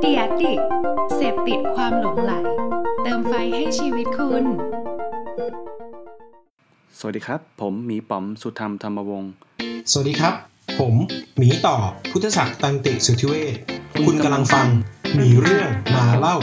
[0.00, 0.52] เดียดิ
[1.14, 2.32] เสพติดความหลงไหล
[3.02, 4.44] เติมไฟให้ชีวิตคุณ
[6.98, 9.32] สวัสดีครับ ผมหมีป๋อมสุธรรมธรรมวงศ์
[9.90, 10.34] สวัสดีครับ
[10.78, 10.94] ผม
[11.38, 11.76] หมีต่อ
[12.10, 13.54] พุทธศักดิ์ตันติสุทธิเวช
[14.06, 14.66] คุณกำลังฟัง
[15.18, 16.36] มีเรื่องมาเล่า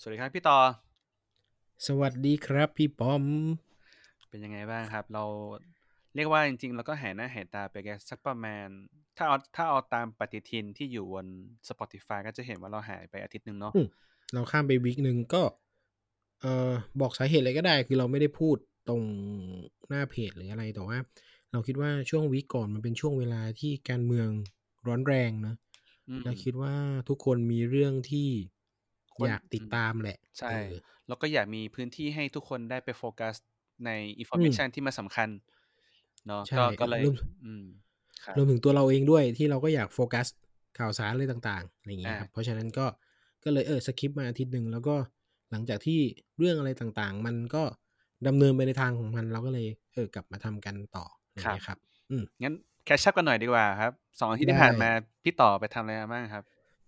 [0.00, 0.85] สวัสดีครับพี่ต่อ
[1.84, 3.24] สวัสดีครับพี่ปอม
[4.28, 5.24] เป็นยังไงบ้างครับ เรา
[6.14, 8.66] เรียกว่าจริงๆ เราก็แห่หน้าแห่ตาไปแกสักประมาณ
[9.16, 11.26] ถ้าเอาถ้าเอาตามปฏิทินที่อยู่บน
[11.68, 13.88] Spotify ก็จะเห็นว่าเราหายไปอาทิตย์หนึ่งเนาะอืม
[14.34, 15.42] เราข้ามไปวีคหนึ่งก็
[16.40, 18.56] เอ่อบอกสาเหตุอะไรก็ได้ คือเราไม่ได้พูด
[18.88, 19.02] ตรง
[19.88, 20.98] หน้าเพจหรืออะไรแต่ว่า
[21.52, 24.28] เราคิดว่าช่วงวีคก่อนมันเป็นช่วงเวลาที่การเมือง
[24.86, 25.54] ร้อนแรงนะ
[26.08, 26.74] อืมและคิดว่า
[27.08, 28.55] ทุกคนมีเรื่องที่คน
[29.24, 30.70] อยากติดตามแหละ ใช่เออ
[31.08, 33.34] แล้วก็อยากมีพื้นที่ให้ทุกคนได้ไปโฟกัส
[33.86, 35.28] ในอินโฟ m มชันที่มันสำคัญ
[36.26, 37.64] เนาะใช่ก็ก็เลยรวมอืม
[38.24, 40.26] ครับรวมถึงตัวเราเองด้วยที่เราก็อยากโฟกัส
[40.78, 42.86] ข่าวสารอะไรต่างๆอะไรอย่างเงี้ยครับอ่าเพราะฉะนั้นก็
[43.44, 44.96] ก็เลยเออ skip มาอาทิตย์หนึ่งแล้วก็
[45.50, 46.00] หลังจากที่
[46.38, 47.62] เรื่องอะไรต่างๆ มันก็
[48.26, 51.78] ดำเนินไปในทางของมันเราก็เลยเออกลับมาทำกันต่ออะไรอย่างเงี้ยครับ
[52.10, 54.88] อืมงั้นแคชชัพกันหน่อยดีกว่าครับสองอาทิตย์ที่ได้ผ่านมา
[55.22, 56.44] พี่ต่อไปทำอะไรมาบ้างครับ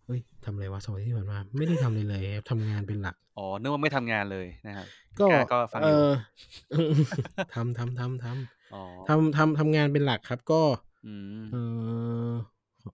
[0.08, 4.86] เฮ้ยทำอะไรวะสองอาทิตย์ที่ผ่านมา ไม่ได้ทำเลยเลยครับทำงานเป็นหลัก อ๋อนึกว่าไม่ทำงานเลยนะครับ
[5.20, 6.10] ก็พี่าก็ฟังเออยู่อ
[7.54, 10.62] ทำทำทำทำอ๋อทำทำทำงานเป็นหลักครับก็
[11.06, 11.56] อืมเอ
[12.30, 12.32] อ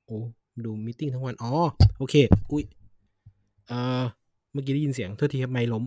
[0.06, 0.20] โอ้
[0.64, 1.52] ดูมิ팅ทั้งวันอ๋อ
[1.98, 2.14] โอเค
[2.52, 2.64] อุ้ย
[3.68, 4.02] เออ
[4.52, 5.84] เมื่อกี้ได้ยินเสียงโทษทีครับไม่ล้ม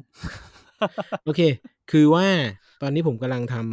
[1.25, 1.41] โอเค
[1.91, 2.25] คือว่า
[2.81, 3.65] ตอนนี้ผมกำลังทำ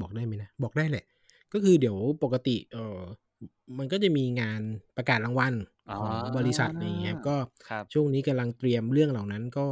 [0.00, 1.04] บอกได้ไหมนะ บอกได้แหละ
[1.52, 2.98] ก็คือเดี๋ยวปกติ เออ
[3.78, 4.60] มันก็จะมีงาน
[4.96, 5.54] ประกาศรางวัล
[5.98, 7.36] ของบริษัทอะไรอย่างเงี้ยครับก็
[7.68, 9.66] ครับช่วงนี้กำลังเตรียมเรื่องเหล่านั้นก็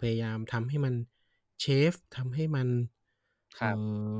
[0.00, 0.94] พยายามทำให้มัน
[1.60, 2.68] เชฟทำให้มัน
[3.60, 4.12] ครับเอ่อ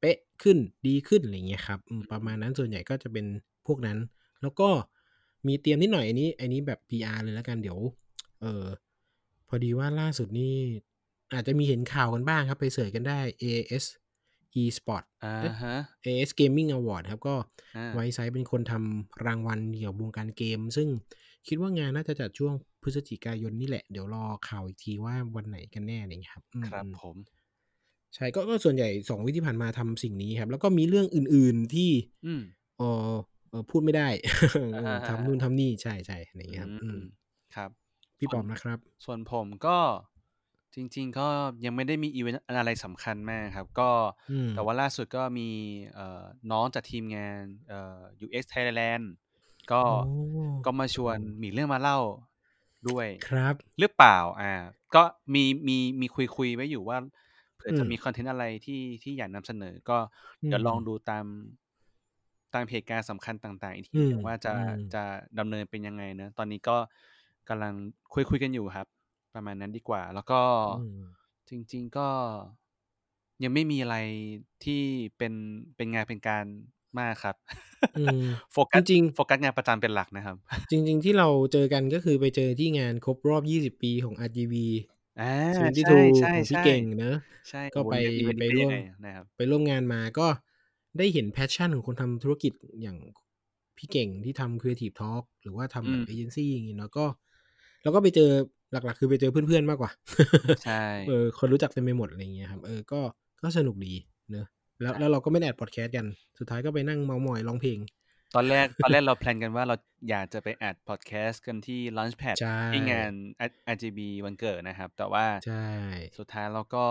[0.00, 3.26] เป๊ะขึ้นดีขึ้นอะไรเงี้ยครับอืมประมาณนั้นส่วนใหญ่ก็จะเป็น
[3.66, 3.98] พวกนั้น
[4.42, 4.68] แล้วก็
[5.46, 7.78] มีเตรียมนิดหน่อยอันนี้อันนี้แบบ PR เลยแล้วกันเดี๋ยว
[8.40, 8.66] เออ
[9.48, 10.54] พอดีว่าล่าสุดนี่
[11.32, 13.84] อาจจะมีเห็นข่าวกันบ้างครับ ไปเสิร์ชกันได้ AS
[14.60, 17.34] eSport อ่าเอ๊ะฮะ AS Gaming Award ครับ ก็
[17.76, 20.88] อ่าไวซ์ไซเป็นคนทำรางวัลเกี่ยวกับวงการเกม ซึ่ง
[21.48, 27.16] คิดว่างานน่าจะจัดช่วงพฤศจิกายนนี่แหละ เดี๋ยวรอข่าวอีกทีว่าวันไหนกันแน่อะไรอย่างเงี้ยครับอืมครับอืมผม
[28.14, 31.90] ใช่ก็ก็ส่วนใหญ่สองวิที่ผ่านมาทำสิ่งนี้ครับ แล้วก็มีเรื่องอื่น ๆที่
[32.26, 32.42] อืม
[32.78, 33.12] เออ
[33.50, 34.08] เออพูดไม่ได้
[34.74, 37.04] อ่าฮะทำนู่นทำนี่ใช่ใช่อะไรอย่างเงี้ยครับอือืมม
[37.56, 37.70] ครับ
[38.18, 39.78] พี่ปอมนะครับ ส่วนผมก็
[40.74, 41.26] จริง ๆ ก็
[41.64, 43.90] ยังไม่ได้มีอีเวนต์อะไรสำคัญมากครับ ก็
[44.30, 45.48] อืม แต่ว่าล่าสุดก็มี
[45.94, 49.04] เอ่อน้องจากทีมงานเอ่อ UX Thailand
[49.72, 49.88] ก็โอ้
[50.64, 51.98] ก็มาชวนมีเรื่องมาเล่า
[52.88, 54.52] ด้วยครับ หรือเปล่า อ่า
[54.94, 55.02] ก็
[55.34, 56.98] มีมีมีคุยคุยไว้อยู่ว่า
[57.56, 59.98] เผื่อจะอืมมีคอนเทนต์อะไรที่ที่อยากนำเสนอ ก็
[60.46, 61.26] เดี๋ยวอืมลองดูตาม
[62.54, 65.02] ตามเหตุการณ์สำคัญต่าง ๆ อีกทีอืมหนึ่งว่าจะอืม จะ
[65.38, 66.76] ดำเนินเป็นยังไงเนอะตอนนี้ก็
[67.48, 67.74] กำลัง
[68.12, 68.86] คุยคุยกันอยู่ครับ
[69.38, 70.98] ประมาณนั้นดีกว่า แล้วก็อืม
[71.48, 72.08] จริง ๆ ก็
[73.42, 73.96] ยังไม่มีอะไร
[74.64, 74.82] ที่
[75.16, 75.32] เป็น
[75.76, 76.44] เป็นงานเป็นการ
[76.98, 77.36] มากครับ
[77.96, 78.22] อืม
[78.52, 80.36] โฟกัสจริงๆโฟกัสงานประจำเป็นหลักนะครับ
[80.70, 84.54] จริง ๆ ที่เราเจอกันก็คือไปเจอที่งานครบรอบ 20 ปีของ RGB
[85.20, 87.16] อ่า72ใช่ใช่ของพี่ใช่เก่งเนอะ
[87.48, 90.26] ใช่ก็โอ้โหไปอีเวนต์ไปนี้ร่วมด้ยังงนะครับไปร่วมงานมาก็
[90.98, 92.98] ได้เห็น passion ของคนทำธุรกิจอย่าง
[93.76, 97.06] พี่เก่งที่ทำ Creative Talk หรือว่าทำแบอืบมเอเจนซี่อย่างงี้เนาะก็
[97.82, 98.30] แล้วก็ไปเจอ
[98.72, 99.90] หลักๆ คือไปเจอเพื่อนๆมากกว่า
[100.62, 100.72] ใช่
[101.06, 103.00] เออคนรู้จักเต็มไปหมดอะไรอย่างเงี้ยครับเออก็
[103.42, 103.94] ก็สนุกดี
[104.30, 104.46] เนอะ
[104.82, 106.06] แล้วแล้วเราก็ไม่ได้อัดพอดแคสต์กัน
[106.38, 107.78] สุดท้ายก็ไปนั่งเมาท์มอยร้องเพลง
[108.34, 109.74] ตอนแรกตอนแรกเรา plan กันว่าเรา
[110.10, 113.12] อยากจะไปอัดพอดแคสต์กันที่ Launchpad ใช่ที่งาน
[113.66, 115.54] RGB วันเกิดนะครับ แต่ว่าใช่
[116.18, 116.84] สุดท้ายเราก็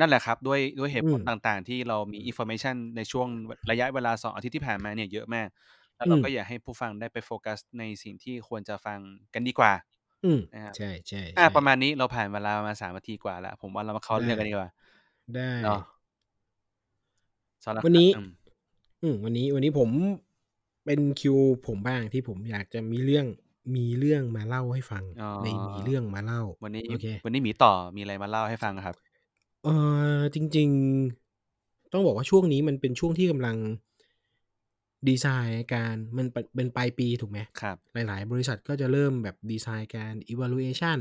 [0.00, 3.28] นั่นแหละครับ ด้วยด้วยเหตุผลอืมต่างๆ ที่เรามีอินโฟ a t ชันในช่วง
[3.70, 5.48] ระยะเวลาสองอาทิตย์ที่ผ่านมาเนี่ยเยอะมาก
[5.96, 8.98] แล้วเราอืมก็อยากให้ผู้ฟังได้ไปโฟกัสในสิ่งที่ควรจะฟัง
[9.34, 9.72] กันดีกว่า
[10.24, 14.70] อืมนะครับใช่ใช่อะใช่ประมาณนี้เราผ่านเวลามาสามนาทีกว่าแล้ว ผมว่าเรามาเข้าเรื่องกันดีกว่า
[15.34, 15.80] ได้เนาะ
[17.64, 18.30] สำหรับวันนี้อืม
[19.02, 19.90] อืมวันนี้วันนี้ผม
[20.84, 21.36] เป็นคิว
[21.66, 23.26] ผมบ้างที่ผมอยากจะมีเรื่อง
[23.76, 28.96] มีเรื่องมาเล่าให้ฟังอ๋อในมีเรื่องมาเล่า วันนี้โอเควันนี้หมีต่อมีอะไรมาเล่าให้ฟังครับ
[29.64, 30.68] เออจริง
[31.30, 33.56] ๆ ต้องบอกว่าช่วงนี้มันเป็นช่วงที่กำลัง
[35.08, 41.00] ดีไซน์การมันเป็นเป็นปลายปีถูกไหมครับ หลายๆ บริษัทก็จะเริ่มแบบดีไซน์การ evaluation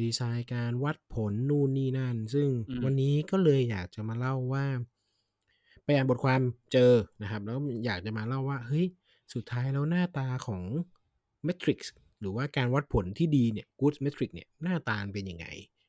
[0.00, 4.66] ดีไซน์การวัดผลนู่นนี่นั่น ซึ่งอืมวันนี้ก็เลยอยากจะมาเล่าว่า
[5.84, 6.40] ไปอ่านบทความ
[6.72, 8.86] เจอนะครับ แล้วอยากจะมาเล่าว่าเฮ้ย
[9.34, 10.62] สุดท้ายแล้วหน้าตาของ
[11.46, 11.78] Matrix
[12.20, 15.46] หรือว่าการวัดผลที่ดีเนี่ย Good Metric เนี่ยหน้าตาเป็นยังไง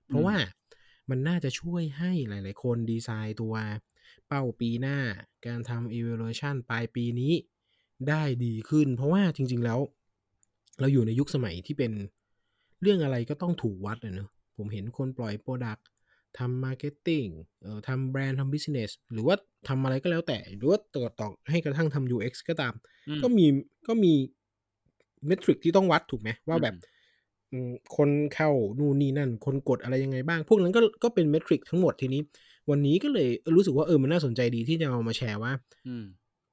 [0.07, 0.35] เพราะว่า
[1.09, 3.53] มันน่าจะช่วยให้หลาย ๆ คนดีไซน์ตัว
[4.29, 4.97] เป้าปีหน้า
[5.45, 7.33] การทำ evaluation ปลายปีนี้
[8.09, 9.79] ได้ดีขึ้น เพราะว่าจริง ๆ แล้ว
[10.79, 11.91] เราอยู่ในยุคสมัยที่เป็น
[12.81, 15.77] เรื่องอะไรก็ต้องถูกวัดอะเนอะผมเห็นคนปล่อยโปรดัก
[16.37, 17.23] ทำ marketing
[17.61, 19.35] เอ่อทำแบรนด์ทำ business หรือว่า
[19.67, 22.73] ทำอะไรก็แล้วแต่ หรือว่าต่อต่อให้กระทั่งทำ UX ก็ตาม
[23.07, 23.45] อืมก็มี
[23.87, 24.13] ก็มี
[25.27, 26.99] metric ที่ต้องวัดถูกไหมว่าแบบอืม
[27.51, 28.49] อืมคนเข้า
[28.79, 32.21] นู่นนี่นั่น คนกดอะไรยังไงบ้าง พวกนั้นก็ก็เป็น metric ทั้งหมดทีนี้
[32.69, 35.51] วันนี้ก็เลยรู้สึกว่าเออมันน่าสนใจดีที่จะเอามาแชร์ว่า
[35.85, 36.05] อืม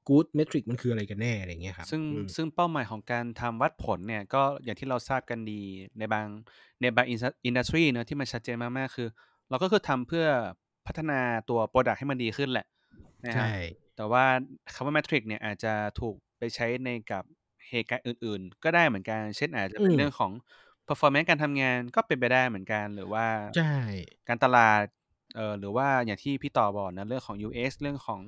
[0.08, 5.62] good metric มันคืออะไรกันแน่อะไรเงี้ยครับซึ่งอืมซึ่งเป้าหมายของการทำวัดผลเนี่ย ก็อย่างที่เราทราบกันดี
[5.98, 6.26] ในบาง
[6.80, 9.08] ในบาง industry เนอะที่มันชัดเจนมากๆคือ
[9.50, 10.26] เราก็คือทำเพื่อ
[10.86, 11.20] พัฒนา
[11.50, 12.66] ตัวโปรดักต์ให้มันดีขึ้นแหละ
[13.26, 13.50] นะครับใช่
[13.96, 14.24] แต่ว่า
[14.74, 17.24] คำว่า metric เนี่ยอาจจะถูกไปใช้ในกับ
[17.70, 20.32] เหตุการณ์อื่น ๆ ก็ได้เหมือนกัน เช่นอาจจะเป็นอืมเรื่องของ
[20.88, 23.66] performance การทำงานก็เป็นไปได้เหมือนกันหรือว่า ใช่
[24.28, 24.84] การตลาด
[25.36, 28.20] เอ่อหรือว่าอย่างที่พี่ต่อบอกนะเรื่องของ UX เรื่องของ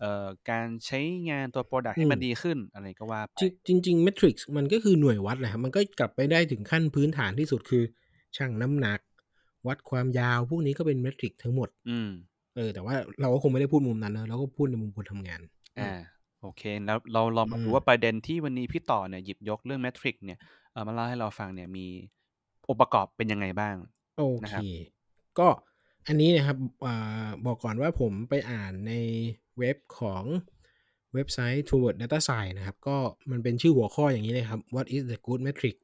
[0.00, 1.00] เอ่อการใช้
[1.30, 7.82] งานตัว Product ให้มันอืมดีขึ้นอะไรก็ว่าไปจริงจริงๆ metrics มันก็คือหน่วยวัดแหละครับมันก็กลับไปได้ถึงขั้นพื้นฐานที่สุดคือ
[8.36, 9.00] ชั่งน้ำหนัก
[9.66, 12.10] วัดความยาวพวกนี้ก็เป็นเมทริกทั้งหมด อืม
[12.56, 15.40] เออ แต่ว่าเราก็คงไม่ได้พูดมุมนั้นนะเราก็พูดในมุมคนทำงาน
[15.80, 15.90] อ่า
[16.42, 20.38] โอเค แล้วเราลองมาดูอืมว่าประเด็นที่วันนี้พี่ต่อเนี่ยหยิบยกเรื่อง Metric เนี่ย
[20.72, 21.86] เออมาเล่าให้เราฟังเนี่ยมี
[22.68, 23.74] องค์ประกอบเป็นยังไงบ้าง
[24.16, 24.64] โอนะเคครับ
[25.38, 25.48] ก็
[26.10, 28.92] อันนี้นะครับอาบอกก่อนว่าผมไปอ่านใน
[29.58, 30.24] เว็บของ
[31.14, 32.96] เว็บไซต์ Toward Data Science นะครับ ก็
[33.30, 35.76] มันเป็นชื่อหัวข้ออย่างนี้เลยครับ What is the good metric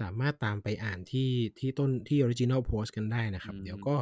[0.00, 3.96] สามารถตามไปอ่านที่ที่ต้นที่ original post กันได้นะครับอืมเดี๋ยวก็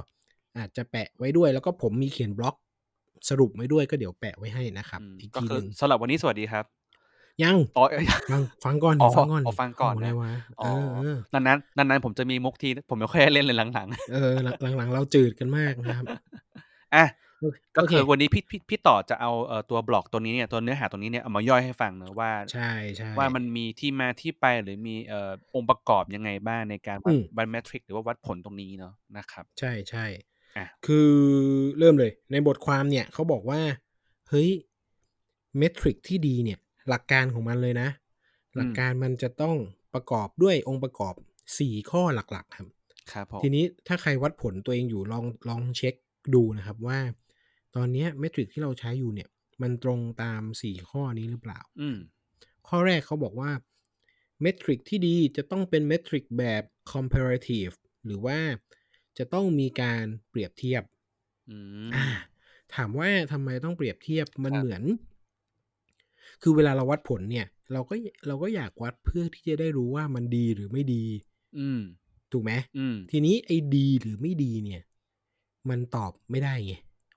[0.58, 2.56] อาจจะแปะไว้ด้วย แล้วก็ผมมีเขียนบล็อก
[3.28, 6.83] สรุปไว้ด้วยก็เดี๋ยวแปะไว้ให้นะครับอืมอีกก็ทีคืหอนึ่งสำหรับวันนี้สวัสดีครับ
[7.42, 7.84] ยังอ๋อ
[8.30, 17.04] ฟังฟังก่อนอ๋อฟังก่อนอ๋อฟังก่อนโโหอะไรนะวะอ๋อเออเออนั้นนั้นนั้นนั้นผมจะมีมุกทีผมไม่ค่อยได้เล่นเลยหลังเออหลังหลังๆเราจืดกันมากนะครับๆอะ
[17.76, 30.04] ก็โอเคคือวันนี้พี่พี่พี่ต่อจะเอาเอ่อตัวบล็อกตัวนี้เนี่ยตัวเนื้อหาตัวนี้เนี่ยเอามาย่อยให้ฟังเนอะว่าใช่ใช่ว่ามันมีที่มาที่ไปหรือมีเอ่อองค์ประกอบยังไงบ้างในการวัดอืมวัดแมทริกหรือว่าวัดผลตรงนี้เนาะนะครับ ใช่ใช่
[30.56, 31.10] อะคือ
[31.78, 33.60] เริ่มเลยในบทความเนี่ยเขาบอกว่า
[34.30, 34.50] เฮ้ย
[35.58, 36.58] เมทริกที่ดีเนี่ย
[36.88, 37.88] หลักการของมันเลยนะ
[38.56, 39.56] หลักการมันจะต้อง
[39.94, 41.14] ประกอบด้วยองค์ประกอบ
[41.58, 42.68] สี่ข้อหลักๆ ครับ
[43.12, 45.94] ครับผมทีนี้ถ้าใครวัดผลตัวเองอยู่ลองลองเช็ค
[46.34, 46.98] ดูนะครับว่า
[47.76, 49.28] ตอนเนี้เมทริกที่เราใช้อยู่เนี่ย
[49.62, 51.98] มันตรงตามสี่ข้อนี้หรือเปล่า อืม
[52.68, 53.50] ข้อแรกเขาบอกว่า
[54.42, 57.74] เมทริกที่ดีจะต้องเป็นเมทริกแบบ comparative
[58.06, 58.38] หรือว่า
[59.18, 60.82] จะต้องมีการเปรียบเทียบ
[61.50, 61.56] อื
[61.86, 62.06] มอ่า
[62.74, 64.82] ถามว่าทำไมต้องเปรียบเทียบมันครับเหมือน
[66.46, 67.94] คือเวลาเราวัดผลเนี่ย เราก็
[68.26, 71.04] เราก็อยากวัดเพื่อที่จะได้รู้ว่ามันดีหรือไม่ดี
[71.58, 71.80] อืม
[72.32, 74.82] ถูกไหมอืม ทีนี้ไอ้ดีหรือไม่ดีเนี่ย
[75.70, 76.74] มันตอบไม่ได้ไง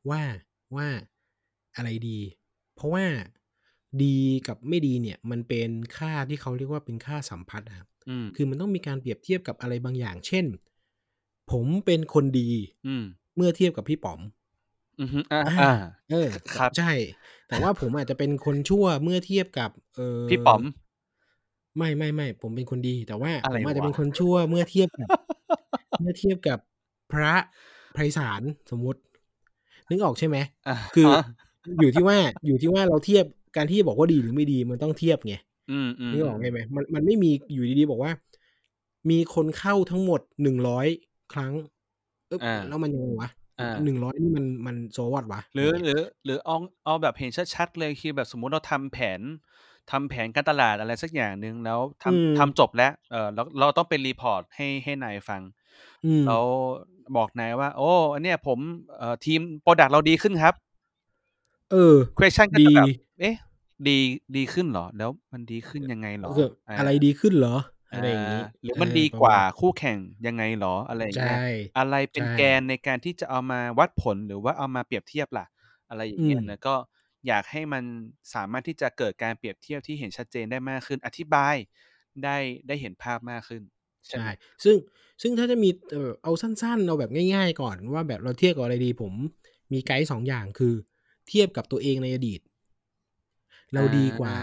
[0.09, 0.21] ว่า
[0.75, 0.87] ว่า
[1.75, 2.19] อะไรดี
[2.75, 3.05] เพราะว่า
[4.03, 10.45] ดีกับไม่ดีเนี่ย มันเป็นค่าที่เขาเรียกว่าเป็นค่าสัมพัทธ์อะครับอืม คือมันต้องมีการเปรียบเทียบกับอะไรบางอย่าง เช่น
[11.51, 12.49] ผมเป็นคนดี
[12.87, 13.03] อืม
[13.35, 14.19] เมื่อเทียบกับพี่ป๋อม
[14.99, 15.71] อืมอ่าอ่าอ่า
[16.09, 16.91] เออครับ ใช่
[17.47, 20.61] แต่ว่าผมอาจจะเป็นคนชั่วเมื่อเทียบกับ เออพี่ป๋อม
[21.77, 25.09] ไม่ไม่ไม่ผมเป็นคนดี แต่ว่าอะไรผมอาจจะวะ เป็นคนชั่วเมื่อเทียบกับ
[25.99, 26.59] เมื่อเทียบกับ
[27.11, 27.33] พระ
[27.93, 28.41] ไพศาล
[28.71, 28.99] สมมุติ
[29.89, 30.37] นึกออกใช่ไหม
[30.67, 31.21] อ่าคือฮะ
[31.79, 33.25] อยู่ที่ว่าอยู่ที่ว่าเราเทียบ
[33.55, 35.35] การที่จะบอกว่าดีหรือไม่ดีมันต้องเทียบไง
[35.71, 38.11] อืมอืมนึกออกใช่ไหมมันมันไม่มีอยู่ดีๆบอกว่า
[39.09, 40.87] มีคนเข้าทั้งหมดหนึ่งร้อย
[41.33, 41.53] ครั้ง
[42.27, 49.21] เอยแล้วมันยังไงวะ อ่า หนึ่งร้อยนี่มัน มัน so what วะ หรืออะไรหเงี้ยรือ หรือเอาเอาแบบเห็นชัดๆเลยคือแบบสมมุติเราทำแผน
[49.91, 55.41] ทำแผนการตลาดอะไรสักอย่างหนึ่งแล้วอืมทำทำจบแล้ว เออแล้วเราต้องเป็น report ให้ให้นายฟัง
[56.05, 56.45] อืม แล้ว
[57.17, 58.59] บอกนายว่า โอ้อันเนี้ยผม
[58.97, 60.55] เอ่อทีม product เราดีขึ้นครับ
[61.71, 62.87] เออ question ก็ดี จะแบบ
[63.19, 63.35] เอ๊ะ
[63.87, 63.97] ดี
[64.35, 67.55] ดีขึ้นเหรอ แล้วมันดีขึ้นยังไงเหรอ คืออ่า อะไรดีขึ้นเหรอ
[67.93, 71.37] อะไรอย่างนี้อ่าหรือมันเดีกว่าคู่แข่งยังไงเหรออะไรอย่างใช่เงี้ย
[71.77, 75.45] อะไรเป็นใช่แกนในการที่จะเอามาวัดผลหรือว่าเอามาเปรียบเทียบล่ะ
[75.89, 76.75] อะไรอย่างเงี้ยอืมนะก็
[77.27, 77.83] อยากให้มัน
[78.33, 81.55] สามารถที่จะเกิดการเปรียบเทียบที่เห็นชัดเจนได้มากขึ้น อธิบาย
[82.23, 83.63] ได้ได้เห็นภาพมากขึ้น
[84.07, 84.27] ใช่ใช่ไหม
[84.63, 84.75] ซึ่ง
[85.21, 89.13] ซึ่งถ้าจะมีเออเอาสั้นๆ เอาแบบง่าย ๆ ก่อนว่าแบบเราเทียบกับอะไรดี ผม
[89.73, 90.73] มีไกด์สองอย่างคือ
[91.27, 92.41] เทียบกับตัวเองในอดีต
[93.73, 94.35] เราดีกว่า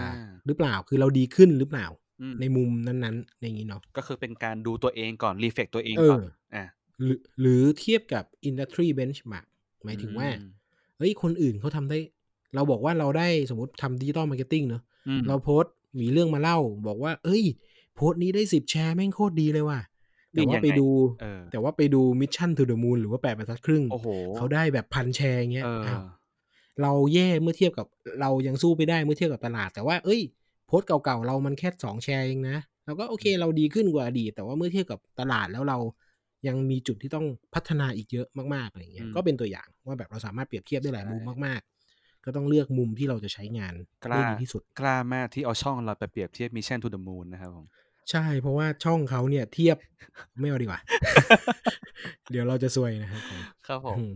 [0.45, 2.04] หรือเปล่าคือเราดีขึ้นหรือเปล่าอืม
[2.39, 6.65] ในมุมนั้นๆอย่างนี้เนาะก็คือเป็นการดูตัวเองก่อน reflect ตัวเองก่อนเออ
[7.03, 9.47] หรือหรือเทียบกับ industry benchmark
[9.83, 10.49] หมายถึงว่าอืม
[10.97, 11.99] เฮ้ยคนอื่นเขาทำได้
[12.55, 16.57] เราบอกว่าเราได้สมมติทำ digital marketing เนาะอืมเราโพสต์มีเรื่องมาเล่า
[16.87, 17.43] บอกว่า เอ้ย
[17.95, 19.79] โพสต์นี้ได้สิบแชร์แม่งโคตรดีเลยว่ะ
[20.31, 20.89] แต่ว่ายังไปไงดู
[21.21, 26.01] เออแต่ว่าไปดู Mission To The Moon หรือว่าแปดบรรทัดครึ่งโอ้โหเขาได้แบบพันแชร์เงี้ยเอออ้าว
[26.81, 27.87] เราแย่เมื่อเทียบกับ
[28.21, 30.21] เรายังสู้ไม่ได้เมื่อเทียบกับตลาด แต่ว่า เอ้ย
[30.67, 35.77] โพสต์เก่าๆเรามันแค่สองแชร์เองนะเราก็โอเคเราดีขึ้นกว่าอดีต แต่ว่าเมื่อเทียบกับตลาดแล้วเรา
[36.47, 43.73] ยังมีจุดที่ต้องพัฒนาอีกเยอะมากๆอะไรเงี้ยอืมก็เป็นตัวอย่างว่าแบบเราสามารถเปรียบเทียบได้หลายใช่มุมมากๆ ก็ต้องเลือกมุมที่เราจะใช้งาน
[44.05, 47.65] กล้าได้ดีที่สุด กล้ามากที่เอาช่องเราไปเปรียบเทียบ Mission To The Moon นะครับผม
[48.11, 49.77] ใช่ เพราะว่าช่องเขาเนี่ยเทียบ
[50.39, 50.79] ไม่เอาดีกว่า
[52.31, 54.13] เดี๋ยวเราจะซวยนะครับผมครับผมอืม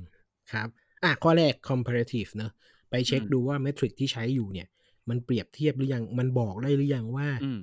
[0.54, 0.68] ครับ
[1.04, 2.52] อะข้อแรก comparative เนอะ
[2.90, 4.68] ไปเช็คอืมดูว่าเมทริกที่ใช้อยู่เนี่ย
[5.10, 7.60] มันเปรียบเทียบหรือยังมันบอกได้หรือยังว่าอืม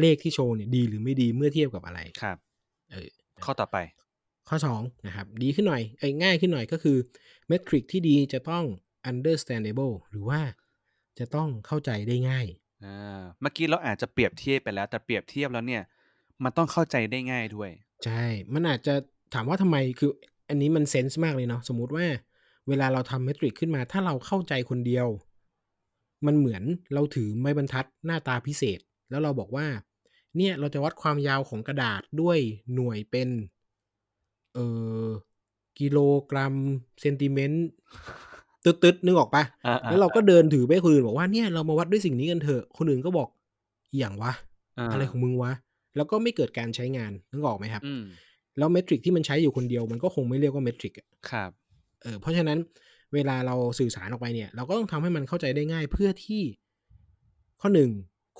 [0.00, 2.36] เลขที่โชว์เนี่ยดีหรือไม่ดีเมื่อเทียบกับอะไรครับ
[2.90, 3.08] เออ
[3.44, 3.76] ข้อต่อไป
[4.48, 6.96] ข้อ2นะครับ ดีขึ้นหน่อยไอ้ยง่ายขึ้นหน่อยก็คือ
[7.48, 8.64] เมทริกที่ดีจะต้อง
[9.10, 10.40] understandable หรือว่า
[11.18, 12.46] จะต้องเข้าใจได้ง่าย
[12.84, 15.82] อ่าเมื่อกี้เราอาจจะเปรียบเทียบไปแล้ว แต่เปรียบเทียบแล้วเนี่ย
[16.44, 17.70] มันต้องเข้าใจได้ง่ายด้วย
[18.04, 18.24] ใช่
[18.54, 18.94] มันอาจจะ
[19.34, 20.10] ถามว่าทำไมคือ
[20.48, 22.06] อันนี้มันเซนส์มากเลยเนาะสมมุติว่า
[22.68, 25.06] เวลาเราทำเมทริกขึ้นมา ถ้าเราเข้าใจคนเดียว
[26.26, 26.62] มันเหมือน
[26.94, 28.78] เราถือไม้บรรทัดหน้าตาพิเศษ
[29.10, 29.66] แล้วเราบอกว่า
[30.36, 32.38] เนี่ยเราจะวัดความยาวของกระดาษด้วย
[32.74, 33.28] หน่วยเป็น
[34.54, 34.66] เอ่
[35.04, 35.06] อ
[35.78, 35.98] กิโล
[36.30, 36.54] กรัม
[37.00, 37.56] เซนติเมตร
[38.64, 43.28] ตึ๊ดๆนึกออกปะอ่าๆแล้วเราก็เดินถือไปให้คนอื่นบอกว่าเนี่ยเรามาวัดด้วยสิ่งนี้กันเถอะ คนอื่นก็บอก
[43.92, 45.52] อหย่างวะาอะไรของมึงวะ
[45.96, 48.04] แล้วก็ไม่เกิดการใช้งานนึกออกไหมครับอืม
[48.58, 51.50] แล้วเมทริกที่มันใช้อยู่คนเดียวมันก็คงไม่เรียกว่าเมทริกอะครับ
[52.02, 52.58] เออเพราะฉะนั้น
[53.14, 56.42] เวลาเราสื่อสารออกไปเนี่ย เราก็ต้องทำให้มันเข้าใจได้ง่ายเพื่อที่
[57.60, 57.90] ข้อหนึ่ง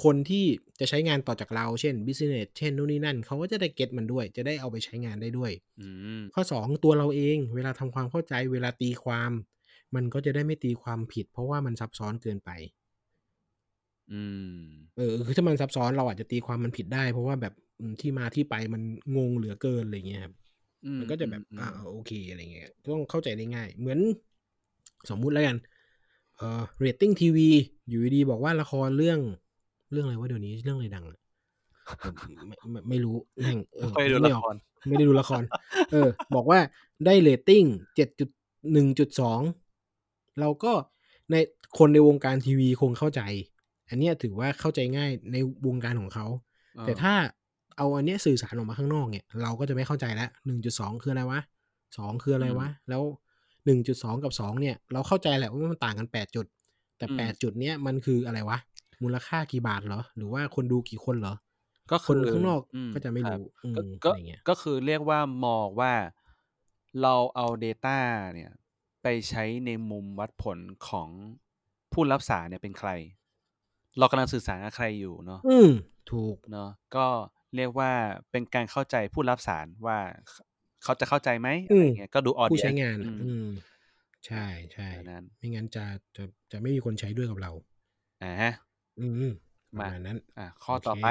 [0.05, 0.45] คนที่
[0.81, 5.89] จะใช้งานต่อจากเรา เช่น business เช่นนู่นนี่นั่นเขาก็จะได้เก็ตมันด้วย จะได้เอาไปใช้งานได้ด้วยอื
[6.21, 9.31] มข้อสองตัวเราเอง เวลาทำความเข้าใจ เวลาตีความ
[9.95, 12.51] มันก็จะได้ไม่ตีความผิด เพราะว่ามันซับซ้อนเกินไป
[14.13, 14.21] อื
[14.61, 18.83] ม เออคือถ้ามันซับซ้อนเราอาจจะตีความมันผิดได้ เพราะว่าแบบอืมที่มาที่ไปมัน
[19.17, 20.35] งงเหลือเกินอะไรเงี้ยครับ
[20.87, 23.99] มันก็จะแบบอืมอ่าโอเคอะไรเงี้ยต้องเข้าใจได้ง่าย เหมือน
[25.11, 25.57] สมมุติแล้วกัน
[26.37, 27.49] เอ่อเรตติ้งทีวี
[27.89, 29.21] อยู่ดีๆบอกว่าละครเรื่อง
[29.93, 31.19] เรื่องอะไรวะเดี๋ยวนี้เรื่องอะไรดังอะ
[31.99, 32.13] เออ
[32.47, 34.57] ไม่ไม่ไม่รู้แม่งเออไม่ค่อยดูไม่ละออกคร
[34.89, 35.43] ไม่ได้ดูละคร
[35.93, 36.59] เออ บอกว่า
[37.07, 37.65] ได้เรตติ้ง
[37.97, 38.29] เจ็ดจุด
[38.73, 39.41] หนึ่งจุดสอง
[40.41, 40.73] เราก็
[41.31, 41.35] ใน
[41.79, 43.23] คนในวงการทีวีคงเข้าใจ
[43.89, 45.37] อันเนี้ยถือว่าเข้าใจง่ายใน
[45.67, 46.27] วงการของเขา
[46.77, 47.15] เออแต่ถ้า
[47.77, 51.41] เอาอันเนี้ยสื่อสารออกมาข้างนอกเนี่ย เราก็จะไม่เข้าใจแล้วหนึ่งจุดสองคืออะไรวะ
[51.99, 53.03] สองคืออะไรวะ แล้ว
[53.67, 56.47] หนึ่งจุดสองกับสองเนี่ย เราเข้าใจแหละว่ามันต่างกันแปดจุด
[56.99, 58.59] แต่แปดจุดเนี้ยมันคืออะไรวะ
[59.03, 61.35] มูลค่ากี่บาทเหรอ หรือว่าคนดูกี่คนเหรอ
[61.93, 65.93] ก็คคืนอข้างนอกอืมก็จะไม่ครับรู้อืก็มก็อะไรเงี้ยก็คือเรียกว่ามองว่า
[67.03, 67.99] เราเอา Data
[68.35, 68.51] เนี่ย
[69.03, 70.59] ไปใช้ในมุมวัดผล
[70.89, 71.09] ของ
[71.93, 72.91] ผู้รับสารเนี่ยเป็นใคร
[73.99, 75.71] เรากำลังสื่อสารกับใครอยู่เนาะอืม
[76.13, 77.07] ถูกเนาะก็
[77.57, 77.93] เรียกว่า
[78.31, 79.99] เป็นการเข้าใจผู้รับสารว่า
[80.85, 83.49] เขาจะเข้าใจไหมอะไรเงี้ยก็ดูออผู้เดียใช้งานอือะมอืม
[84.27, 85.85] ใช่ใช่แบบนั้นไม่งั้นจะ
[86.17, 87.53] จะจะไม่มีคนใช้ด้วยกับเรา
[88.23, 88.53] อ่าฮะ
[89.01, 89.33] อืม
[89.77, 91.07] ประมามาณนั้น อ่าข้อโอเคต่อไป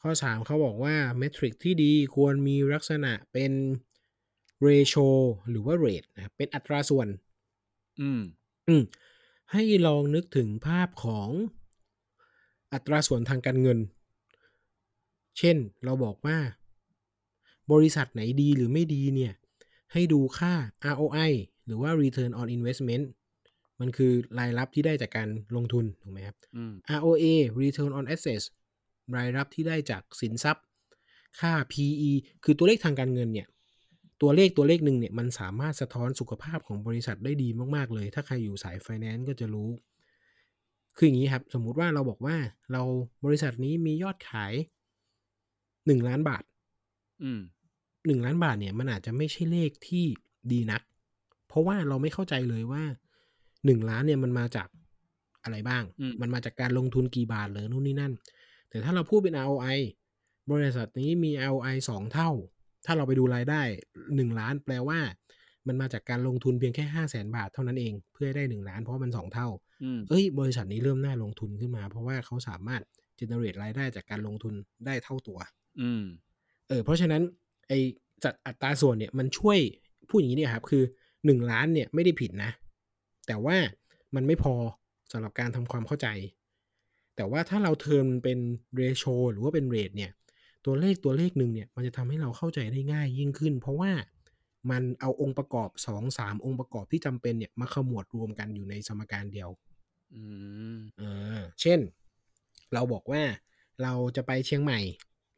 [0.00, 3.52] ข้อสามเขาบอกว่าเมทริกที่ดีควรมีลักษณะเป็น
[4.66, 5.08] ratio
[5.50, 7.08] หรือว่า rate นะครับเป็นอัตราส่วน
[8.00, 8.20] อืม
[8.68, 8.82] อืม
[9.52, 11.28] ให้ลองนึกถึงภาพของ
[12.72, 13.78] อัตราส่วนทางการเงิน
[15.38, 16.36] เช่นเราบอกว่า
[17.72, 19.32] บริษัทไหนดีหรือไม่ดีเนี่ย
[19.92, 20.52] ให้ดูค่า
[20.94, 21.32] ROI
[21.66, 23.04] หรือว่า return on investment
[23.80, 27.24] มันคือรายรับที่ได้จากการลงทุน ถูกไหมครับอืม ROA
[27.60, 28.44] return on assets
[29.16, 30.64] รายรับที่ได้จากสินทรัพย์
[31.40, 32.10] ค่า PE
[32.44, 33.48] คือตัวเลขทางการเงินเนี่ย
[34.22, 39.70] ตัวเลขตัวเลขหนึ่งเนี่ย มันสามารถสะท้อนสุขภาพของบริษัทได้ดีมาก ๆ เลย ถ้าใครอยู่สาย finance ก็จะรู้
[40.96, 42.36] คืออย่างนี้ครับ สมมุติว่าเราบอกว่า
[42.72, 42.82] เรา
[43.24, 44.52] บริษัทนี้มียอดขาย
[45.86, 46.42] 1 ล้านบาท
[47.22, 47.40] อืม
[48.16, 50.04] 1ล้านบาทเนี่ยมันอาจจะไม่ใช่เลขที่
[50.52, 50.82] ดีนัก
[51.48, 52.82] เพราะว่าเราไม่เข้าใจเลยว่า
[53.40, 54.68] 1ล้านเนี่ยมันมาจาก
[55.42, 58.12] อะไรบ้างอืมมันมาจากการลงทุนกี่บาทเหรือนู่นนี่นั่น
[58.70, 59.78] แต่ถ้าเราพูดเป็น ROI
[60.52, 62.30] บริษัทนี้มี ROI สองเท่า
[62.86, 63.62] ถ้าเราไปดูรายได้
[63.98, 65.00] 1ล้าน แปลว่า
[65.66, 69.48] มันมาจากการลงทุนเพียงแค่ห้าแสนบาทเท่านั้นเอง เพื่อให้ได้1ล้านเพราะว่ามัน2เท่า
[69.84, 72.82] อืมเอ้ย บริษัทนี้เริ่มน่าลงทุนขึ้นมา เพราะว่าเขาสามารถ
[73.18, 74.54] generate รายได้จากการลงทุน
[74.86, 75.38] ได้เท่าตัว
[75.80, 77.22] อืมเออเพราะฉะนั้น
[77.68, 77.72] ไอ
[78.24, 79.58] จัดอัตราส่วนเนี่ยมันช่วย
[80.08, 80.82] พูดอย่างนี้เนี่ยครับคือ
[81.24, 82.50] หนึ่งล้านเนี่ยไม่ได้ผิดนะ
[83.26, 83.56] แต่ว่า
[84.14, 84.54] มันไม่พอ
[85.12, 86.08] สำหรับการทำความเข้าใจ
[87.16, 88.38] แต่ว่าถ้าเราเทิร์นเป็น
[88.80, 90.10] ratio หรือว่าเป็น rate เนี่ย
[90.64, 93.90] ตัวเลขตัวเลขหนึ่งเนี่ยมันจะทำให้เราเข้าใจได้ง่ายยิ่งขึ้น เพราะว่า
[94.70, 99.50] มันเอาองค์ประกอบสองสามองค์ประกอบที่จำเป็นเนี่ยมาขมวดรวมกันอยู่ในสมการเดียว
[100.14, 100.22] อื
[100.76, 101.02] มเอ
[101.38, 101.80] อเช่น
[102.74, 103.22] เราบอกว่า
[103.82, 104.80] เราจะไปเชียงใหม่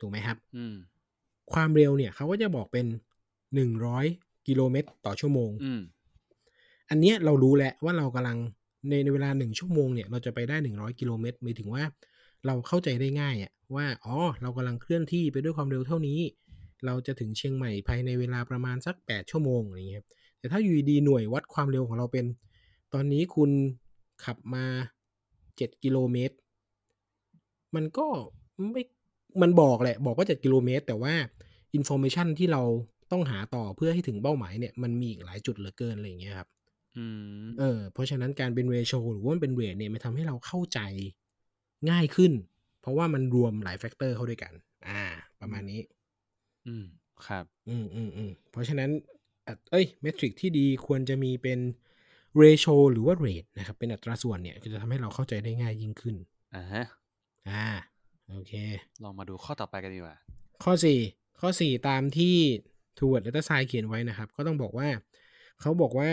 [0.00, 0.74] ถูกไหมครับ อืม
[1.52, 2.86] ความเร็วเนี่ยเขาก็จะบอกเป็น
[3.54, 4.06] หนึ่งร้อย
[4.48, 5.80] กิโลเมตรต่อชั่วโมงอืม
[6.90, 8.38] อันเนี้ยเรารู้แล้วว่าเรากำลัง
[8.88, 11.84] ในในเวลาหนึ่งชั่วโมงเนี่ยเราจะไปได้หนึ่งร้อยกิโลเมตรหมายถึงว่า
[12.46, 16.20] เราเข้าใจได้ง่ายอะว่าอ๋อเรากำลังเคลื่อนที่ไปด้วยความเร็วเท่านี้
[16.86, 20.06] เราจะถึงเชียงใหม่ภายในเวลาประมาณสักแปดชั่วโมงอะไรเงี้ยครับ
[20.38, 22.26] แต่ถ้าอยู่ดีๆหน่วยวัดความเร็วของเราเป็น
[22.92, 23.50] ตอนนี้คุณ
[24.24, 24.64] ขับมา
[25.56, 26.36] เจ็ดกิโลเมตร
[27.74, 28.06] มันก็
[28.72, 28.82] ไม่
[29.42, 31.14] มันบอกแหละ บอกว่าเจ็ดกิโลเมตร แต่ว่า
[31.74, 32.62] อินโฟ a t ชันที่เรา
[33.12, 36.48] ต้องหาต่อเพื่อให้ถึงเป้าหมายเนี่ยมันมีอีกหลายจุดเหลือเกินอะไรอย่างเงี้ยครับ
[36.96, 37.04] อื
[37.42, 40.80] มเออเพราะฉะนั้นการเป็น ratio หรือว่ามันเป็น rate เนี่ยมันทำให้เราเข้าใจ
[41.90, 42.32] ง่ายขึ้น
[42.80, 44.52] เพราะว่ามันรวมหลาย factor เข้าด้วยกัน
[44.88, 45.02] อ่า
[45.40, 45.80] ประมาณนี้
[46.66, 46.84] อืม
[47.26, 48.90] ครับ อืมอืมอืมเพราะฉะนั้น
[49.46, 51.58] อะเอ้ยเมทริกที่ดีควรจะมีเป็น
[52.36, 56.16] เรโชหรือว่าเรทนะครับ เป็นอัตราส่วนเนี่ย ก็จะทำให้เราเข้าใจได้ง่ายยิ่งขึ้น
[56.54, 56.84] อ่าฮะ
[57.48, 57.66] อ่า
[58.30, 58.52] โอเค
[59.02, 60.16] ลองมาดูข้อต่อไปกันดีกว่า
[60.62, 60.72] ข้อ
[61.06, 62.36] 4 ข้อ 4 ตามที่
[62.98, 64.88] Toward Data Science เขียนไว้นะครับ ก็ต้องบอกว่า
[65.60, 66.10] เขาบอกว่า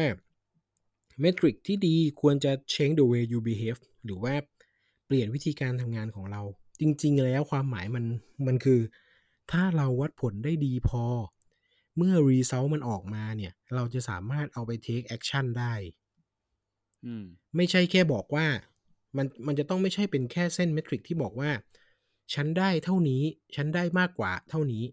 [1.22, 4.34] เมทริกที่ดีควรจะ change the way you behave หรือว่า
[5.06, 6.42] เปลี่ยนวิธีการทำงานของเรา
[6.80, 8.06] จริง ๆ แล้วความหมายมัน
[8.48, 8.80] มันคือ
[9.52, 11.04] ถ้าเราวัดผลได้ดีพอ
[11.98, 15.74] เมื่อ result มันออกมาเนี่ย เราจะสามารถเอาไป take action ได้
[17.06, 18.46] อืมไม่ใช่แค่บอกว่า
[19.18, 21.50] มันมันจะต้องไม่ใช่เป็นแค่เส้นเมทริกที่บอกว่า
[22.34, 23.24] ฉันได้เท่านี้
[23.56, 24.84] ฉันได้มากกว่าเท่านี้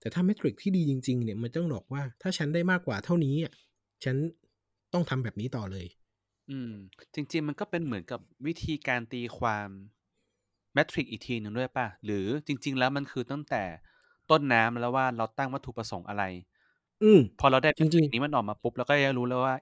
[0.00, 3.52] แต่ถ้าเมทริกที่ดีจริง ๆ เนี่ยมันต้องบอกว่า ถ้าฉันได้มากกว่าเท่านี้อะ
[4.04, 4.16] ฉัน
[4.92, 5.86] ต้องทำแบบนี้ต่อเลย
[6.50, 6.72] อืม
[7.14, 9.68] จริง ๆ มันก็เป็นเหมือนกับวิธีการตีความ
[10.74, 13.62] metric อีกทีหนึ่งด้วยป่ะ หรือจริง ๆ แล้วมันคือตั้งแต่
[14.30, 16.24] ต้นน้ำแล้วว่าเราตั้งวัตถุประสงค์อะไร
[17.02, 19.56] อืมพอเราได้จริงๆแมทริกนี้มันออกมาปุ๊บเราก็จะรู้แล้วว่า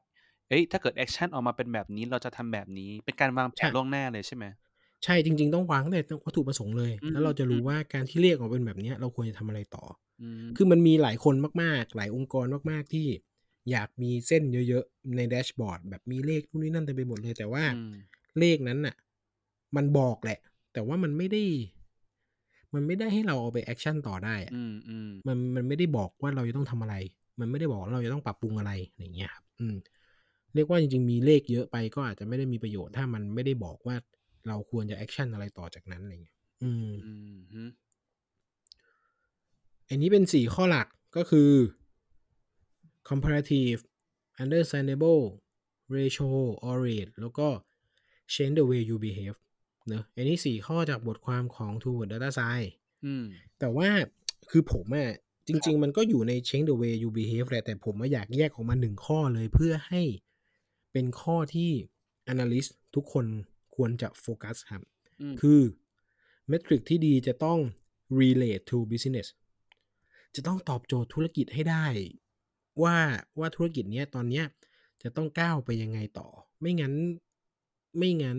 [0.49, 4.44] เอ้ยถ้าเกิด action ออกมาเป็นแบบนี้เราจะทำแบบนี้ เป็นการวางแผนใช่ล่วงหน้าเลยใช่ไหม
[5.05, 9.85] ใช่จริง ๆ ต้องวางตั้งแต่วัตถุประสงค์เลยอืมแล้วเราจะรู้ว่าการที่ metric ออกเป็นแบบเนี้ยเราควรจะทำอะไรต่อ
[10.23, 13.07] อืมคือมันมีหลายคนมากๆ หลายองค์กรมากๆที่
[13.71, 17.95] อยากมีเส้นเยอะๆ ใน dashboard แบบมีเลขนู่นนี่นั่นเต็มไปหมดเลย แต่ว่าอืม
[18.38, 18.95] เลขนั้นน่ะ
[19.77, 20.38] มันบอกแหละ
[20.73, 21.42] แต่ว่ามันไม่ได้
[22.75, 26.95] มันไม่ได้ให้เราเอาไป action ต่อได้อะอืมอืมมันมันไม่ได้บอกว่าเราจะต้องทำอะไร
[27.40, 29.77] มันไม่ได้บอกว่าเราจะต้องปรับปรุงอะไรอย่างเงี้ยครับ อืม
[30.55, 33.97] เรียกว่าจริงๆมีเลขเยอะไปก็อาจจะไม่ได้มีประโยชน์ถ้ามันไม่ได้บอกว่า
[34.48, 37.62] เราควรจะ action อะไรต่อจากนั้นอะไรเงี้ยอืมอืมฮึ
[39.88, 41.50] อันนี้เป็นสี่ข้อหลักก็คือ
[43.09, 43.80] comparative
[44.42, 45.22] understandable
[45.96, 46.30] ratio
[46.66, 47.48] or rate แล้วก็
[48.35, 49.38] change the way you behave
[49.88, 52.72] เนอะอันนี้สี่ข้อจากบทความของ Toward Data Science
[53.04, 53.24] อืม
[53.59, 53.88] แต่ว่า
[54.50, 55.11] คือผมอะ
[55.46, 60.02] จริง ๆ มันก็อยู่ใน change the way you behave แหละแต่ผมอะอยากแยกออกมาหนึ่งข้อเลยเพื่อให้
[60.92, 61.70] เป็นข้อที่
[62.33, 63.26] analyst ทุกคน
[63.75, 64.83] ควรจะโฟกัสครับ
[65.21, 65.61] อืมคือ
[66.49, 67.59] เมทริกที่ดีจะต้อง
[68.21, 69.29] relate to business
[70.35, 71.87] จะต้องตอบโจทย์ธุรกิจให้ได้
[72.83, 72.97] ว่า
[73.39, 74.45] ว่าธุรกิจเนี้ยตอนเนี้ย
[75.03, 76.29] จะต้องก้าวไปยังไงต่อ
[76.61, 76.95] ไม่งั้น
[77.99, 78.39] ไม่งั้น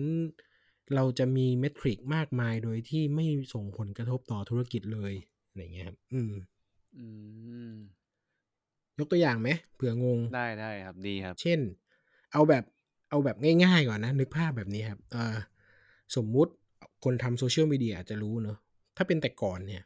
[0.94, 5.14] เราจะมีเมทริกมากมายโดยที่ไม่ส่งผลกระทบต่อธุรกิจเลย
[5.48, 6.32] อะไรเงี้ยครับ อืม
[6.96, 7.06] อื
[7.70, 7.74] ม
[8.98, 11.60] ยกตัวอย่างไหมเผื่องง ได้ได้ครับดีครับ เช่น
[12.32, 12.64] เอาแบบ
[13.08, 15.36] เอาแบบง่ายๆก่อนนะ นึกภาพแบบนี้ครับเอ่อ
[16.16, 16.52] สมมุติ
[17.04, 18.58] คนทำ social media อาจจะรู้เนอะ
[18.96, 19.82] ถ้าเป็นแต่ก่อนเนี่ย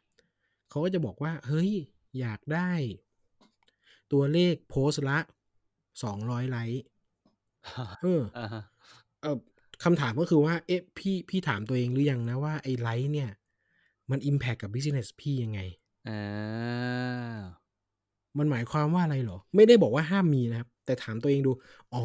[0.69, 1.71] เขาก็จะบอกว่า เฮ้ย
[2.19, 2.71] อยากได้
[4.11, 5.19] ตัวเลขโพสต์ละ
[6.03, 6.83] สองร้อยไลค์
[8.01, 8.63] เอออ่าฮะ
[9.21, 9.37] เออ
[9.83, 13.29] คำถามก็คือว่า เอ๊ะพี่พี่ถามตัวเองหรือยังนะว่าไอ้ไลค์เนี่ย
[14.11, 15.59] มัน impact กับ business พี่ยังไง
[16.07, 17.39] อ่า
[18.37, 21.51] มันหมายความว่าอะไรเหรอ ไม่ได้บอกว่าห้ามมีนะครับ แต่ถามตัวเองดู
[21.93, 22.03] อ๋อ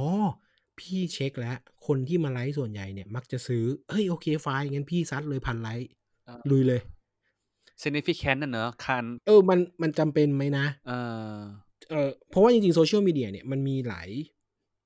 [0.81, 5.89] พี่เช็คแล้ว คนที่มาไลค์ส่วนใหญ่เนี่ยมักจะซื้อ เฮ้ยโอเคไฟล์งั้นพี่ซัดเลยพันไลค์
[6.29, 6.81] อ่าลุยเลย
[7.83, 10.93] significant น่ะเนอะคันเออมันมันจำเป็นไหมนะ เอ
[11.37, 11.39] อ
[11.91, 14.09] เออเพราะว่าจริงๆโซเชียลมีเดียเนี่ยมันมีหลาย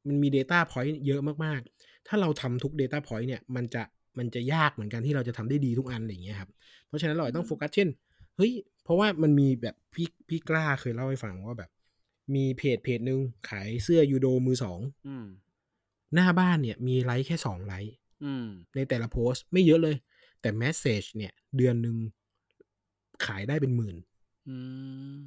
[0.09, 3.83] มันมี Data Point เยอะมากๆ ถ้าเราทำทุก Data Point เนี่ยมันจะ
[4.19, 6.51] มันจะยากเหมือนกันที่เราจะทำได้ดีทุกอันอะไรอย่างเงี้ยครับ
[6.87, 7.89] เพราะฉะนั้นเราอาจต้องโฟกัสเช่น
[8.37, 8.53] เฮ้ย
[8.85, 11.71] เพราะว่ามันมีแบบพี่พี่กล้าเคยเล่าให้ฟังว่าแบบ
[12.35, 15.27] มีเพจเพจหนึ่งขายเสื้อยูโดมือสองอืม
[16.15, 17.95] หน้าบ้านเนี่ยมีไลค์แค่สองไลค์
[18.25, 18.47] อืม
[18.77, 19.97] ในแต่ละโพสต์ไม่เยอะเลย
[20.41, 21.97] แต่ message เนี่ย เดือนหนึ่ง
[23.27, 23.97] ขายได้เป็นหมื่น
[24.49, 24.57] อื
[25.17, 25.19] ม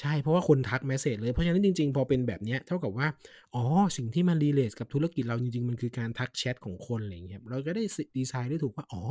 [0.00, 3.06] ใช่เพราะว่าคนทัก message เลย เพราะฉะนั้นจริง ๆ พอเป็นแบบเนี้ยเท่ากับว่า
[3.54, 3.64] อ๋อ
[3.96, 7.84] สิ่งที่มัน relate กับธุรกิจเราจริง ๆ มันคือการทักแชทของคนอะไรอย่างเงี้ยครับเราก็ได้
[8.16, 9.02] ดีไซน์ได้ถูกว่า อ๋อ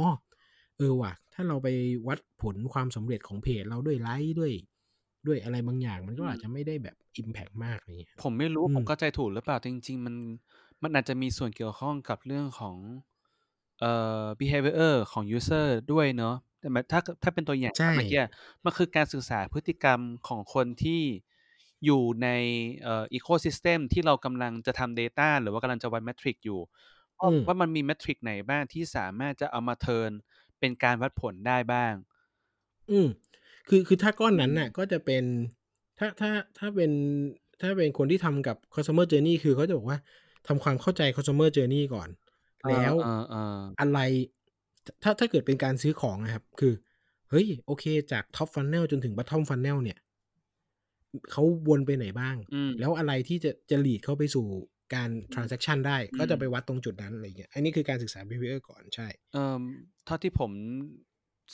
[0.77, 1.67] เออว่ะ ถ้าเราไป
[2.07, 4.51] วัดผลความสำเร็จของเพจเราด้วยไลค์ด้วย
[5.27, 10.15] ด้วยอะไรบางอย่างมันก็อาจจะไม่ได้แบบ impact มากอะไรอย่างเงี้ยผมไม่รู้อืมผมเข้าใจถูกหรือเปล่าจริง ๆ มัน
[10.83, 12.77] มันอาจจะมีส่วนเกี่ยวข้องกับเรื่องของ
[13.79, 18.21] เอ่อ behavior ของ user ด้วยเนอะแต่มันถ้าถ้าเป็นตัวอย่างใช่ เมื่อกี้
[18.63, 21.01] มันคือการศึกษาพฤติกรรมของคนที่
[21.85, 22.27] อยู่ใน
[22.83, 26.59] เอ่อ ecosystem ที่เรากำลังจะทำ Data หรือว่ากำลังจะวัด metric อยู่
[27.19, 30.11] ว่าอืม ว่ามันมีเมทริกไหนบ้างที่สามารถจะเอามาเทิร์น
[30.59, 31.93] เป็นการวัดผลได้บ้าง
[32.89, 33.07] อืม
[33.67, 35.23] คือคือถ้าก้อนนั้นอืมน่ะก็จะเป็น
[35.97, 36.91] ถ้าถ้าถ้าเป็น
[37.61, 39.99] ถ้าเป็นคนที่ทำกับ customer journey คือเขาจะบอกว่า
[40.47, 42.09] ทำความเข้าใจ customer journey ก่อน
[42.69, 43.99] แล้วเออเอออะไร
[45.03, 46.73] ถ้าถ้าเกิดเป็นการซื้อของนะครับ คือ
[47.29, 49.99] เฮ้ย โอเค จาก top funnel จนถึง bottom funnel เนี่ย
[51.31, 54.45] เขาวนไปไหนบ้างอืมแล้วอะไรที่จะจะ lead เข้าไปสู่
[54.95, 59.63] การ transaction ได้อืมก็จะไปวัดตรงจุดนั้นอะไรเงี้ย อันนี้คือการศึกษา behavior ก่อนใช่เอ่อ
[60.05, 60.51] เท่าที่ผม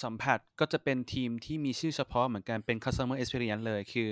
[0.04, 4.10] สัมผัสก็จะเป็นทีมที่มีชื่อเฉพาะเหมือนกันเป็น customer experience เลยคือ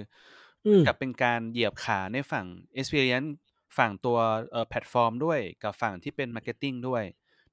[0.65, 2.45] ออืมกับเป็นการเหยียบขาในฝั่ง
[2.79, 3.29] experience
[3.77, 4.17] ฝั่งตัว
[4.51, 7.03] เอ่อแพลตฟอร์มด้วยกับฝั่งที่เป็น marketing ด้วย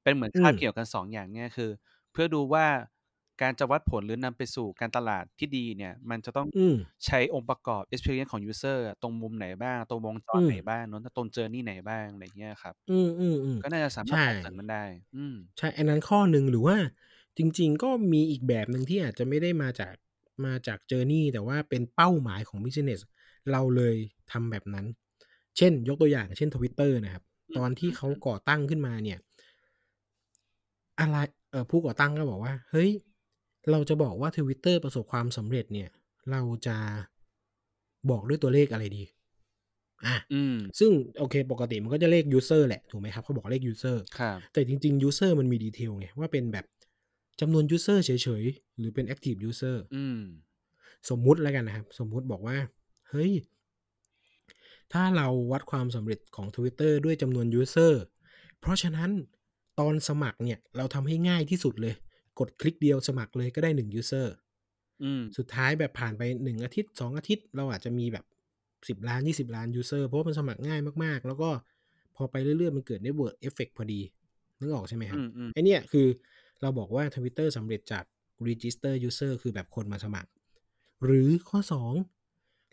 [0.03, 1.71] เป็นเหมือนอืมคาบเกี่ยวกันสองอย่างเนี่ยคือ
[2.13, 2.67] เพื่อดูว่า
[3.43, 6.77] การจะวัดผลหรือนำไปสู่การตลาดที่ดีเนี่ย มันจะต้องอืม
[7.07, 16.77] ใช้องค์ประกอบ experience ของ user อะตรงมุมไหนบ้าง ตรงวงจรอืมไหนบ้างเนอะตรง journey ไหนบ้าง อะไรเงี้ยครับ อืมอืมอืมก็น่าจะสามารถใช่ส่งเสริมมันได้ อืม ใช่ อันนั้นข้อหนึ่งหรือว่า
[17.39, 19.95] จริง ๆ ก็มีอีกแบบหนึ่งที่อาจจะไม่ได้มาจาก
[20.45, 23.01] มาจากเจอร์นี่แต่ว่าเป็นเป้าหมายของ business
[23.51, 23.97] เราเลย
[24.33, 24.87] ทำแบบนั้น
[25.57, 29.19] เช่น ยกตัวอย่างเช่นทวิตเตอร์นะครับอืมตอนที่เขาก่อตั้งขึ้นมาเนี่ย
[31.01, 31.17] อะไร
[31.51, 32.91] เออผู้ก่อตั้งก็บอกว่า เฮ้ย
[33.71, 35.89] เราจะบอกว่าทวิตเตอร์ประสบความสำเร็จเนี่ย
[36.31, 36.77] เราจะ
[38.11, 39.03] บอกด้วยตัวเลขอะไรดี
[40.07, 46.67] อะอืมซึ่งโอเค ปกติมันก็จะเลข user แหละ ถูกไหมครับเขาบอกเลข user ครับแต่จริงๆ user มันมีดีเทลไงว่าเป็นแบบ
[47.41, 48.11] จำนวน user เฉ
[48.43, 50.21] ยๆ หรือเป็น active user อืม
[51.11, 52.57] สมมุติแล้วกันนะครับ สมมุติบอกว่า
[53.11, 53.33] เฮ้ย
[54.93, 57.93] ถ้าเราวัดความสำเร็จของ Twitter ด้วยจำนวน user
[58.61, 59.11] เพราะฉะนั้น
[59.81, 61.95] ตอนสมัครเนี่ย เราทำให้ง่ายที่สุดเลย
[62.39, 64.27] กดคลิกเดียวสมัครเลยก็ได้1 user
[65.03, 68.25] อืมสุดท้ายแบบผ่านไป1อาทิตย์2อาทิตย์ เราอาจจะมีแบบ
[68.89, 71.51] 10ล้าน20ล้าน user เพราะว่ามันสมัครง่ายมากๆ แล้วก็
[72.17, 74.01] พอไปเรื่อยๆ มันเกิด network effect พอดี
[74.61, 76.07] นึกออกใช่ไหมครับอืมอืมไอเนี่ยคือ
[76.61, 78.05] เราบอกว่า Twitter สำเร็จจาก
[78.49, 80.31] register user คือแบบคนมาสมัคร
[81.05, 81.93] หรือข้อ 2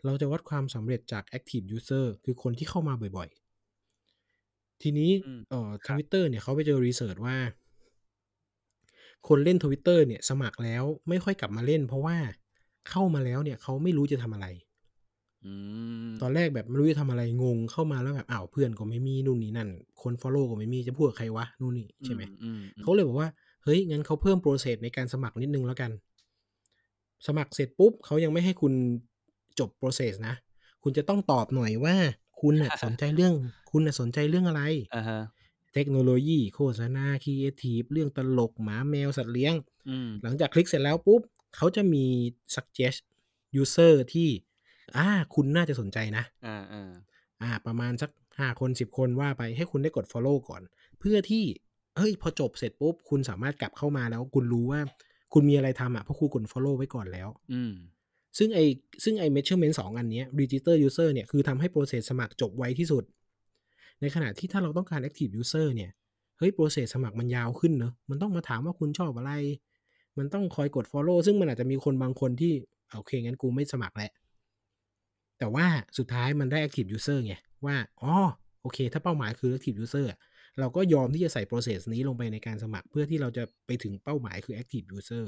[0.04, 7.36] เราจะวัดความสำเร็จจาก active user คือคนที่เข้ามาบ่อยๆ ทีนี้อืมเอ่อ Twitter เนี่ยเขาไปเจอ research ว่า
[9.28, 12.16] คนเล่น Twitter เนี่ยสมัครแล้วไม่ค่อยกลับมาเล่น เพราะว่า
[12.90, 14.46] เข้ามาแล้วเนี่ยเขาไม่รู้จะทำอะไร
[15.44, 15.52] อื
[16.06, 19.68] มตอนแรกแบบไม่รู้จะทำอะไรงงเข้ามาแล้วแบบอ้าวเพื่อนก็ไม่มีนู่นนี่นั่น
[20.02, 23.28] คน follow ก็ไม่มีจะพูดกับใครวะนู่นนี่ใช่ไหมอืมเขาเลยบอกว่า
[23.64, 25.90] เฮ้ยงั้นเขาเพิ่ม process ในการสมัครนิดนึงแล้วกัน
[27.26, 28.72] สมัครเสร็จปุ๊บเขายังไม่ให้คุณ
[29.58, 30.34] จบ process นะ
[30.82, 31.96] คุณจะต้องตอบหน่อยว่า
[32.40, 33.34] คุณน่ะสนใจเรื่อง
[33.70, 34.62] คุณน่ะสนใจเรื่องอะไร
[34.94, 35.20] อ่าฮะ
[35.74, 39.54] เทคโนโลยีโฆษณาครีเอทีฟเรื่องตลกหมาแมวสัตว์เลี้ยง
[39.88, 41.22] อืมหลังจากคลิกเสร็จแล้วปุ๊บ
[41.56, 42.04] เขาจะมี
[42.54, 43.00] suggest
[43.60, 44.28] user ที่
[44.96, 46.90] อ่า คุณน่าจะสนใจนะ อ่าอ่า
[47.42, 50.62] อ่า ประมาณสักห้าคนสิบคนว่าไปให้คุณได้กด follow ก่อน
[50.98, 51.44] เพื่อที่
[51.96, 54.80] เฮ้ย พอจบเสร็จปุ๊บ คุณสามารถกลับเข้ามาแล้ว คุณรู้ว่า
[55.32, 57.72] คุณมีอะไรทำอะเพราะคุณกด follow ไว้ก่อนแล้ว อืม
[58.38, 58.60] ซึ่งไอ
[59.04, 63.04] ซึ่งไอ measurement สองอันนี้ register user เนี่ย คือทำให้ process สมัครจบไวที่สุด
[64.00, 65.90] ในขณะที่ถ้าเราต้องการ active user เนี่ย
[66.38, 69.32] เฮ้ย process สมัครมันยาวขึ้นเนอะมันต้องมาถามว่าคุณชอบอะไร
[70.18, 72.52] มันต้องคอยกด follow ซึ่งมันอาจจะมีคนบางคนที่
[72.94, 74.10] โอเค งั้นกูไม่สมัครแล้ว
[75.38, 75.66] แต่ว่า
[75.98, 77.34] สุดท้ายมันได้ active user ไง
[77.66, 78.14] ว่าอ๋อ
[78.62, 80.18] โอเค ถ้าเป้าหมายคือ active user อะ
[80.60, 85.24] เราก็ยอมที่จะใส่ process นี้ลงไปในการสมัครเพื่อที่เราจะไปถึงเป้าหมายคือ active user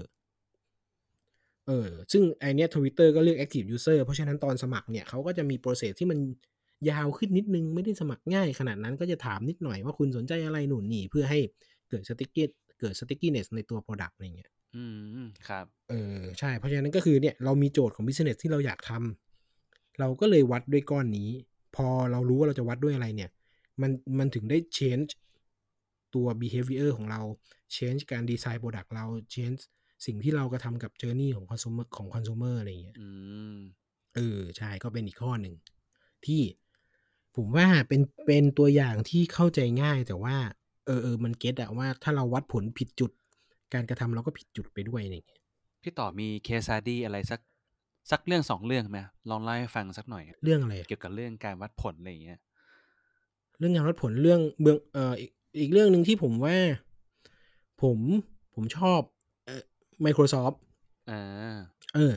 [1.66, 6.18] เออซึ่งไอเนี้ยทวิตเตอร์ก็เลือก active user เพราะฉะนั้นตอนสมัครเนี่ยเขาก็จะมี process ที่มัน
[6.90, 11.40] ยาวขึ้นนิดนึง ไม่ได้สมัครง่ายขนาดนั้นก็จะถามนิดหน่อยว่าคุณสนใจอะไรหนุนนี่เพื่อให้
[11.88, 12.44] เกิด sticky
[12.80, 14.84] เกิด stickiness ในตัว product อะไรเงี้ยอื
[15.24, 21.30] มครับเออใช่เพราะฉะนั้นก็คือเนี่ยเรามีโจทย์ของ business ที่เราอยากทำเราก็เลยวัดด้วยก้อนนี้
[21.76, 23.30] พอเรารู้ว่าเราจะวัดด้วยอะไรเนี่ย
[23.80, 25.10] มันมันถึงได้ change
[26.14, 27.20] ตัว behavior ของเรา
[27.76, 29.60] change การ design product เรา change
[30.04, 33.06] สิ่งที่เรากระทำกับ journey ของ consumer ของ consumer อะไรอย่างเงี้ยอื
[33.54, 33.56] ม
[34.14, 35.54] เออใช่ก็เป็นอีกข้อหนึ่ง
[36.26, 36.42] ที่
[37.36, 40.36] ผมว่าเป็นเป็นตัวอย่างที่เข้าใจง่ายแต่ว่า
[40.86, 43.10] เออเออมันเก็ตอะว่าถ้าเราวัดผลผิดจุด
[43.74, 45.40] การกระทำเราก็ผิดจุดไปด้วยอะไรอย่างเงี้ย
[45.82, 47.40] พี่ต่อมีเคส s ดี้อะไรสัก
[48.10, 48.98] สักเรื่องสองเรื่องไหม
[49.30, 52.38] ลองเล่าให้ฟังสักหน่อย เรื่องอะไรอะเกี่ยวกับเรื่องการวัดผลอะไรอย่างเงี้ย
[53.58, 55.30] เรื่องงานวัดผลเรื่องเบื้องเอ่ออีก
[55.60, 56.56] อีกเรื่องหนึ่งที่ผมว่า
[57.82, 57.98] ผม
[58.54, 59.15] ผมชอบเอ่อ
[60.04, 60.56] Microsoft
[61.10, 61.58] อ่า
[61.94, 62.12] เออ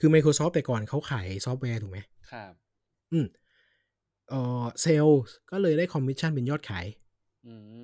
[0.00, 1.98] คือ Microsoft แต่ก่อนเขาขายซอฟต์แวร์ถูกไหม
[2.30, 2.52] ครับ
[3.12, 3.26] อืม
[4.28, 6.86] เออเซลล์ก็เลยได้คอมมิชชั่นเป็นยอดขาย
[7.46, 7.76] อืมอ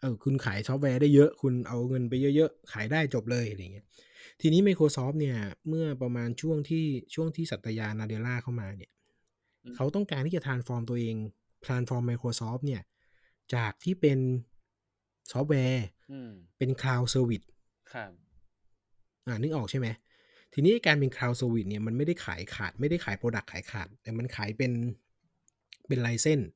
[0.00, 3.86] เออคุณขายซอฟต์แวร์ได้เยอะ คุณเอาเงินไปเยอะๆ ขายได้จบเลยอะไรเงี้ย
[4.40, 5.36] ทีนี้ Microsoft เนี่ย
[5.68, 8.90] เมื่อประมาณช่วงที่ช่วงที่สัตยานาเดล่าเข้ามาเนี่ย
[9.64, 11.16] อืมเขาต้องการที่จะ transform ตัวเอง
[11.66, 12.82] transform Microsoft เนี่ย
[13.54, 14.18] จากที่เป็น
[15.32, 17.46] ซอฟต์แวร์อืมเป็น cloud service
[17.92, 18.10] ครับ
[19.26, 19.88] อ่านึกออกใช่ไหม
[20.52, 24.72] ทีนี้การเป็น cloud service เนี่ยมันไม่ได้ขายขาด ไม่ได้ขาย product ขายขาด แต่มันขายเป็น
[25.88, 26.46] เป็น license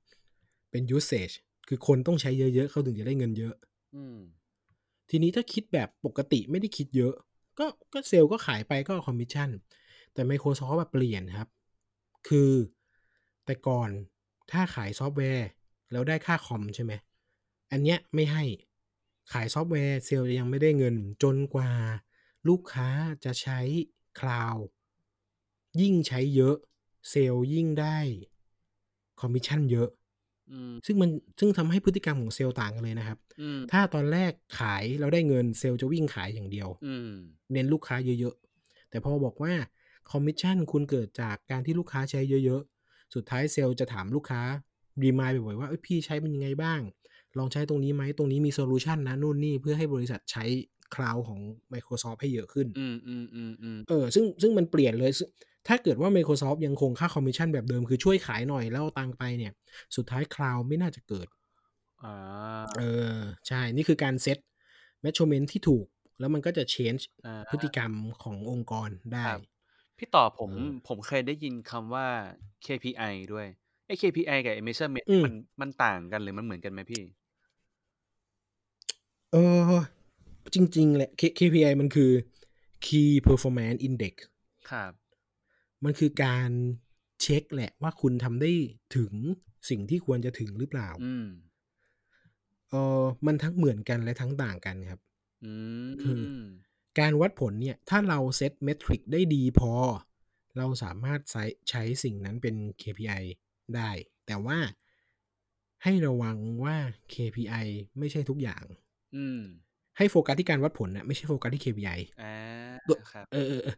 [0.70, 1.34] เป็น usage
[1.68, 3.54] คือคนต้องใช้เยอะๆ เขาถึงจะได้เงินเยอะ
[3.94, 4.18] อืม
[5.10, 7.14] ทีนี้ถ้าคิดแบบปกติไม่ได้คิดเยอะ
[7.58, 9.50] ก็ก็เซลล์ก็ขายไปก็คอมมิชชั่น
[10.12, 11.48] แต่ Microsoft แบบเปลี่ยนครับ
[12.28, 12.50] คือ
[13.44, 13.90] แต่ก่อน
[14.50, 15.48] ถ้าขายซอฟต์แวร์
[15.92, 16.92] แล้วได้ค่า com ใช่ไหม
[17.72, 18.44] อันเนี้ยไม่ให้
[19.32, 21.68] ขายซอฟต์แวร์เซลล์ยังไม่ได้เงินจนกว่า
[22.48, 22.88] ลูกค้า
[23.24, 23.60] จะใช้
[24.20, 24.64] cloud
[25.80, 26.56] ยิ่งใช้เยอะ
[27.10, 27.98] เซลล์ยิ่งได้
[29.20, 29.88] คอมมิชชั่นเยอะ
[30.50, 37.10] อืมซึ่งมันซึ่งทำให้พฤติกรรมของเซลล์ต่างกันเลยนะครับอืมถ้าตอนแรกขายแล้วได้เงินเซลล์จะวิ่งขายอย่างเดียวอืม
[37.52, 39.52] เน้นลูกค้าเยอะๆ แต่พอบอกว่า
[40.10, 44.42] คอมมิชชั่นคุณเกิดจากการที่ลูกค้าใช้เยอะๆ สุดท้ายเซลล์จะถามลูกค้า
[45.02, 46.80] remind บ่อยๆว่าเอ้ยพี่ใช้เป็นยังไงบ้าง
[47.38, 50.44] ลองใช้ตรงนี้ไหมตรงนี้มี solution นะนู่นนี่เพื่อให้บริษัทใช้
[50.94, 51.40] cloud ของ
[51.72, 55.28] Microsoft ให้เยอะขึ้นอืมอืมอืมอืมเออซึ่งซึ่งมันเปลี่ยนเลยซึ่ง
[55.68, 59.52] ถ้าเกิดว่า Microsoft ยังคงค่าคอมมิชชั่นแบบเดิมคือช่วยขายหน่อยแล้วเอาตังค์ไปเนี่ย
[59.96, 61.28] สุดท้าย cloud ไม่น่าจะเกิด
[62.04, 62.14] อ่า
[62.78, 62.82] เอ
[63.14, 63.16] อ
[63.48, 64.38] ใช่ นี่คือการ set
[65.04, 65.86] measurement ที่ถูก
[66.20, 67.92] แล้วมันก็จะ change อ่าพฤติกรรม
[68.22, 69.42] ขององค์กรได้ครับ
[69.98, 72.06] พี่ต่อผมเออผมเคยได้ยินคำว่า
[72.66, 73.46] KPI ด้วย
[73.86, 77.02] ไอ้ KPI กับ measurement อืมมันมันต่างกันหรือมันเหมือนกันไหมพี่
[79.32, 79.36] เอ
[79.70, 79.82] อ
[80.54, 82.10] จริงๆแหละ K- KPI มันคือ
[82.86, 84.14] Key Performance Index
[84.70, 84.92] ครับ
[85.84, 86.50] มันคือการ
[87.22, 88.50] เช็คแหละว่าคุณทำได้
[88.96, 89.12] ถึง
[89.68, 91.26] สิ่งที่ควรจะถึงหรือเปล่า อืม
[92.70, 95.00] เออมันทั้งเหมือนกันและทั้งต่างกันครับ
[95.44, 95.52] อื
[96.02, 96.44] คือม
[96.98, 99.72] การวัดผลเนี่ย ถ้าเราเซตเมทริกได้ดีพอ
[100.56, 103.22] เราสามารถใช้ใช้สิ่งนั้นเป็น KPI
[103.76, 103.90] ได้
[104.26, 104.58] แต่ว่า
[105.82, 106.76] ให้ระวังว่า
[107.12, 107.66] KPI
[107.98, 108.64] ไม่ใช่ทุกอย่าง
[109.16, 109.42] อืม
[109.98, 112.32] ให้โฟกัสที่การวัดผลนะไม่ใช่โฟกัสที่ KPI อ่า
[112.88, 113.76] ตัวครับเออเออเออ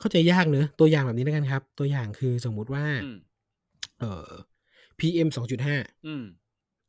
[0.00, 3.18] เข้าใจยากเนอะตัวอย่างแบบนี้แล้วกันครับ ตัวอย่างคือสมมุติว่าอืม
[4.00, 4.30] เอ่อ
[5.00, 5.76] PM สองจุดห้า
[6.06, 6.24] อืม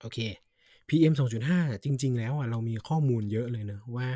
[0.02, 0.20] โอเค
[0.90, 4.08] PM สองจุดห้าจริง ๆ แล้วอะเรามีข้อมูลเยอะเลยเนอะว่า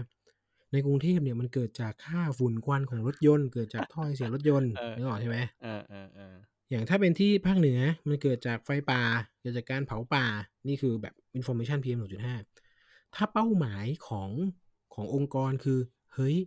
[0.72, 6.36] ในกรุงเทพเนี่ยมันเกิดจากค่าฝุ่นควันของรถยนต์ เกิดจากท่อไอเสียรถยนต์เออนึกออกใช่ไหมเออเออเออ
[6.70, 9.02] อย่างถ้าเป็นที่ภาคเหนือมันเกิดจากไฟป่า
[9.40, 10.26] เกิดจากการเผาป่า
[10.68, 12.36] นี่คือแบบ information PM 2.5
[13.16, 14.30] ถ้าเป้าหมายของ
[14.94, 15.80] ขององค์กรคือ
[16.14, 16.38] เฮ้ย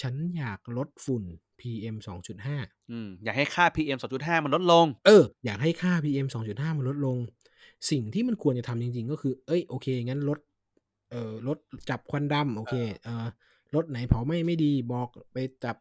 [0.00, 1.24] ฉันอยากลดฝุ่น
[1.60, 1.96] PM
[2.44, 7.16] 2.5อืมอยากให้ค่า PM 2.5 มันลดลง เออ อยากให้ค่า PM 2.5 มันลดลง
[7.90, 10.38] สิ่งที่มันควรจะทำจริง ๆ ก็คือ เอ้ย โอเค งั้นลด
[11.10, 11.58] เอ่อ ลด
[11.90, 13.26] จับควันดำโอเค เอ่อ
[13.74, 15.76] รถไหนเผาไหม้ไม่ดีบอกไปจับ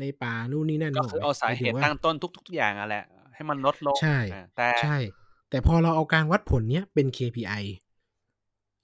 [0.00, 4.96] ในป่านู่นนี่นั่นก็คือเอาสาเหตุมยถึงว่ตั้งต้นทุก ๆ อย่างอะแหละ ให้มันลดลงใช่อ่าแต่ใช่
[5.50, 7.62] แต่พอเราเอาการวัดผลเนี้ยเป็น KPI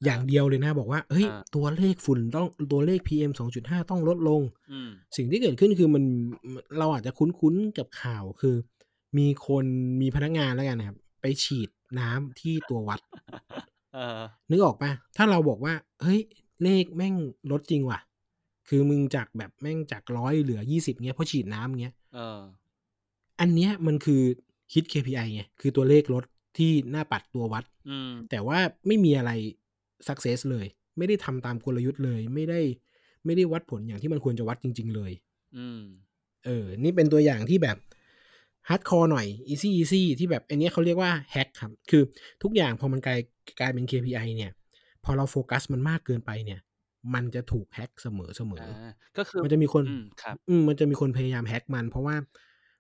[0.05, 6.05] อย่างเดียวเลยนะ บอกว่าเฮ้ยอ่าตัวเลขฝุ่นต้องตัวเลข PM 2.5 ต้องลดลงอืมสิ่งที่เกิดขึ้นคือมัน
[6.79, 8.57] เราอาจจะคุ้นๆกับข่าวคือ
[9.19, 9.65] มีคน
[10.01, 13.01] มีพนักงานแล้วกันนะครับ ไปฉีดน้ำที่ตัววัด
[13.95, 16.21] เออนึกออกปะถ้าเราบอกว่า เฮ้ย
[16.63, 17.15] เลขแม่ง
[17.51, 18.01] ลดจริงว่ะ
[18.69, 22.41] คือมึงจากแบบแม่งจากร้อยเหลือยี่สิบเงี้ยเพราะฉีดน้ำเงี้ยเออ
[23.41, 24.23] อันเนี้ยมันคือ
[24.73, 26.25] คิด KPI ไงคือตัวเลขลด
[26.59, 29.31] ที่หน้าปัดตัววัดอืมแต่ว่าไม่มีอะไร
[30.09, 30.67] success เลย
[30.99, 32.61] ไม่ได้ทำตามกลยุทธ์เลย ไม่ได้
[33.25, 35.13] ไม่ได้วัดผลอย่างที่มันควรจะวัดจริง ๆ เลย
[35.57, 35.83] อืม
[36.45, 37.77] เออ นี่เป็นตัวอย่างที่แบบ
[38.69, 42.03] hardcore หน่อย easy easy ที่แบบอันเนี้ยเขาเรียกว่า hack ครับ คือ
[42.43, 43.21] ทุกอย่างพอมันกลาย
[43.61, 44.51] กลายเป็น KPI เนี่ย
[45.05, 46.61] พอเราโฟกัสมันมากเกินไปเนี่ย
[47.15, 52.17] มันจะถูกแฮกเสมอเสมออ่าก็คือมันจะมีคนอืมครับอืมมันจะมีคนพยายามแฮกมัน เพราะว่า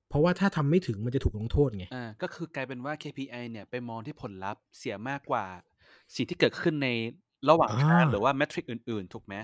[0.08, 5.44] เพราะว่าถ้าทำไม่ถึงมันจะถูกลงโทษไงอ่าก็คือกลายเป็นว่า KPI เนี่ยไปมองที่ผลลัพธ์เสียมากกว่า
[6.14, 6.88] สิ่งที่เกิดขึ้นใน
[7.48, 9.34] ระหว่างทางอ่าหรือว่า แมทริกอื่น ๆ ถูกไหม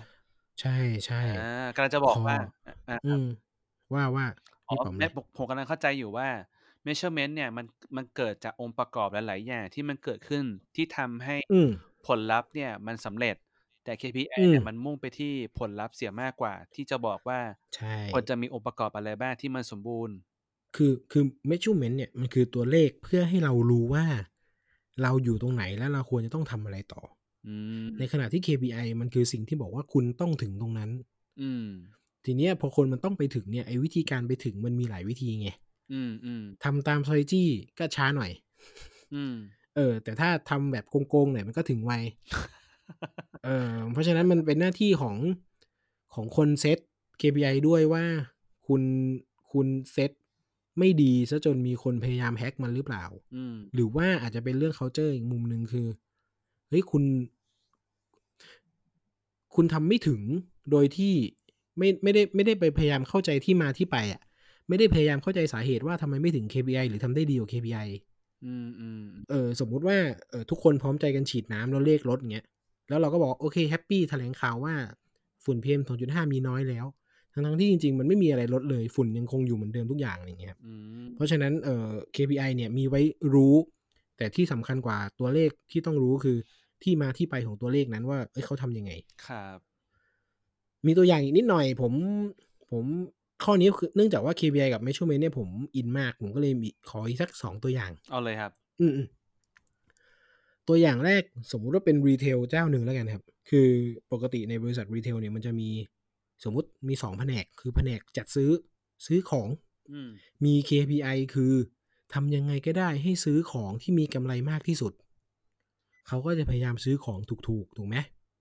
[0.61, 0.71] ใช่
[1.07, 1.31] ใช่อ่า
[1.75, 2.37] กำลังจะบอกพอว่า
[2.89, 3.25] อ่าอืม
[3.95, 4.27] ว่าว่า
[4.69, 6.29] อ๋อ พี่ป๋อมเลแม่ย ผม ผมกำลังเข้าใจอยู่ว่า
[6.87, 10.45] measurement เนี่ย มัน มันเกิดจากองค์ประกอบหลาย ๆ อย่างที่มันเกิดขึ้น
[10.77, 11.71] ที่ทำให้อืม
[12.07, 13.37] ผลลัพธ์เนี่ยมันสำเร็จ
[13.85, 17.41] แต่ KPI อืมเนี่ยมันมุ่งไปที่ผลลัพธ์เสียมากกว่า ที่จะบอกว่า
[17.75, 20.17] ใช่ ควรจะมีองค์ประกอบอะไรบ้างที่มันสมบูรณ์
[20.77, 24.05] คือ คือ measurement เนี่ย มันคือตัวเลขเพื่อให้เรารู้ว่า
[25.03, 27.03] เราอยู่ตรงไหนและเราควรจะต้องทำอะไรต่อ
[27.47, 30.91] อืมในขณะที่ KPI มันคือสิ่งที่บอกว่าคุณต้องถึงตรงนั้น
[31.43, 31.67] อืม
[32.25, 35.49] ทีเนี้ยพอคนมันต้องไปถึงเนี่ยไอ้วิธีการไปถึงมันมีหลายวิธีไง
[35.93, 37.45] อืมอืมทำตาม strategy
[37.79, 38.31] ก็ช้าหน่อย
[39.15, 39.35] อืม
[39.77, 41.93] เออ แต่ถ้าทำแบบโกงๆหน่อยมันก็ถึงไว
[43.45, 45.17] เออเพราะฉะนั้นมันเป็นหน้าที่ของ
[46.15, 46.79] ของคนเซต
[47.21, 48.05] KPI ด้วยว่า
[48.67, 48.83] คุณ
[49.53, 50.11] คุณเซต
[50.79, 53.05] ไม่ดีซะจนมีคนพยายามแฮ็กมันหรือเปล่า
[53.37, 55.87] อืมหรือว่าอาจจะเป็นเรื่อง culture อีกมุมหนึ่งคือ
[56.69, 57.05] เฮ้ยคุณ
[59.55, 60.21] คุณทำไม่ถึง
[60.71, 61.15] โดยที่
[61.79, 64.23] ไม่ไม่ได้ไม่ได้ไปพยายามเข้าใจที่มาที่ไปอะ
[64.69, 67.89] ไม่ได้พยายามเข้าใจสาเหตุว่าทำไมไม่ถึง KPI หรือทำได้ดีกว่า KPI
[68.45, 69.99] อืมอืมเออสมมุติว่า
[70.31, 72.47] เออทุกคนพร้อมใจกันฉีดน้ำแล้วเลขลดเงี้ย
[72.89, 74.75] แล้วเราก็บอกโอเค happy แถลงข่าวว่า
[75.45, 76.87] ฝุ่น PM 2.5มีน้อยแล้ว
[77.33, 83.01] ทั้งทั้งๆที่จริง ๆ มันไม่มีอะไรลดเลยฝุ่นยังคงอยู่เหมือนเดิมทุกอย่างอะไรเงี้ยครับอืมเพราะฉะนั้นเอ่อ KPI เนี่ยมีไว้
[83.35, 83.55] รู้
[84.17, 86.37] แต่ที่สำคัญกว่าตัวเลขที่ต้องรู้คือ
[86.83, 88.93] ที่มาที่ไปของตัวเลขนั้นว่าเอ้ยเขาทำยังไง
[89.27, 89.59] ครับ
[90.87, 91.93] มีตัวอย่างอีกนิดหน่อย ผม
[92.71, 92.85] ผม
[93.45, 103.69] ข้อนี้คือเนื่องจากว่า KPI กับ measurement เนี่ยผมอินมาก ผมก็เลยมีขออีกสักสองตัวอย่าง เอาเลยครับ อืมๆตัวอย่างแรกสมมุติว่าเป็น retail เจ้าหนึ่งแล้วกันครับ คือ
[104.13, 105.69] ปกติในบริษัท retail เนี่ยมันจะมี
[106.45, 108.51] สมมุติมีสองแผนกคือแผนกจัดซื้อ
[109.07, 109.49] ซื้อของ
[109.93, 110.11] อืม
[110.45, 111.53] มี KPI คือ
[112.13, 114.93] ทำยังไงก็ได้ให้ซื้อของที่มีกำไรมากที่สุด
[116.09, 117.97] เขาก็จะพยายามซื้อของถูกๆ ถูกไหม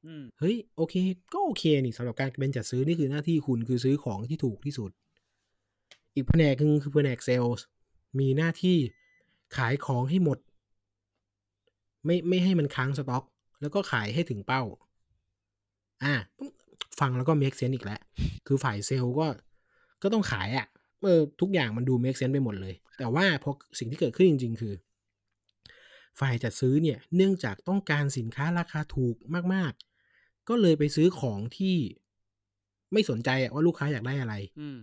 [0.06, 0.96] อืมเฮ้ยโอเค
[1.34, 4.92] ก็โอเคนี่สำหรับการเป็นจัดซื้อนี่คือหน้าที่คุณคือซื้อของที่ถูกที่สุด
[6.14, 7.54] อีกแผนกหนึ่งคือแผนกเซลล์
[8.20, 8.78] มีหน้าที่
[9.58, 10.38] ขายของให้หมด
[12.06, 13.24] ไม่ไม่ให้มันค้างสต็อก
[13.62, 14.64] แล้วก็ขายให้ถึงเป้า
[16.04, 16.16] อะ
[17.00, 18.00] ฟังแล้วก็ make sense อีกแล้ว
[18.48, 19.28] คือฝ่ายเซลล์ก็
[20.04, 20.68] ก็ต้องขายอะ่ะ
[21.04, 24.74] เออทุกอย่างมันดู make sense ไปหมดเลย แต่ว่าพอสิ่งที่เกิดขึ้นจริง ๆ คือ
[26.20, 29.16] ฝ่ายจัดซื้อเนี่ยเนื่องจากต้องการสินค้าราคาถูก
[29.54, 31.78] มากๆ ก็เลยไปซื้อของที่
[32.94, 34.80] ไม่สนใจอะว่าลูกค้าอยากได้อะไรอืม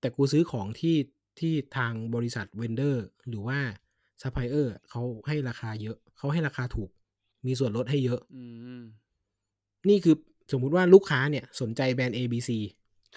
[0.00, 0.96] แต่กูซื้อของที่
[1.38, 3.58] ที่ทางบริษัท vendor หรือว่า
[4.22, 6.90] ซัพพลายเออร์เขาให้ราคาเยอะ เขาให้ราคาถูก
[7.46, 8.44] มีส่วนลดให้เยอะอื
[8.78, 8.82] ม
[9.88, 10.16] นี่คือ
[10.52, 12.50] สมมุติว่าลูกค้าเนี่ยสนใจแบรนด์ A B C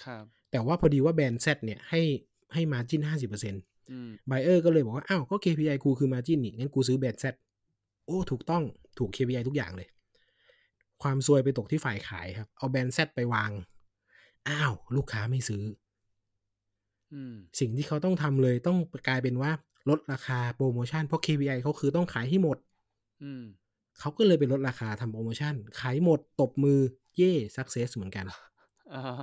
[0.04, 2.02] ครับแต่ว่าพอดีว่าแบรนด์ Z เนี่ยให้
[2.54, 7.26] ให้มาจิ้นห้าสิบเปอร์เซ็นต์อืมไบเออร์ก็เลยบอกว่า อ้าวก็ KPI กูคือมาจิ้นนี่งั้นกูซื้อแบรนด์ Z
[8.06, 8.64] โอ้ ถูกต้อง
[8.98, 9.88] ถูก KPI ทุกอย่างเลย
[11.04, 13.52] ความซวยไปตกที่ฝ่ายขายครับ เอาแบรนด์ Z ไปวาง
[14.48, 15.64] อ้าว ลูกค้าไม่ซื้อ
[17.14, 19.52] อืมสิ่งที่เขาต้องทำเลยต้องกลายเป็นว่า
[19.90, 22.58] ลดราคาโปรโมชั่นเพราะ KPI เขาคือต้องขายให้หมด
[23.24, 23.44] อืม
[24.00, 26.80] เขาก็เลยไปลดราคาทำโปรโมชั่น ขายหมดตบมือ
[27.18, 28.26] เย่ success เหมือนกัน
[28.94, 29.20] อ่า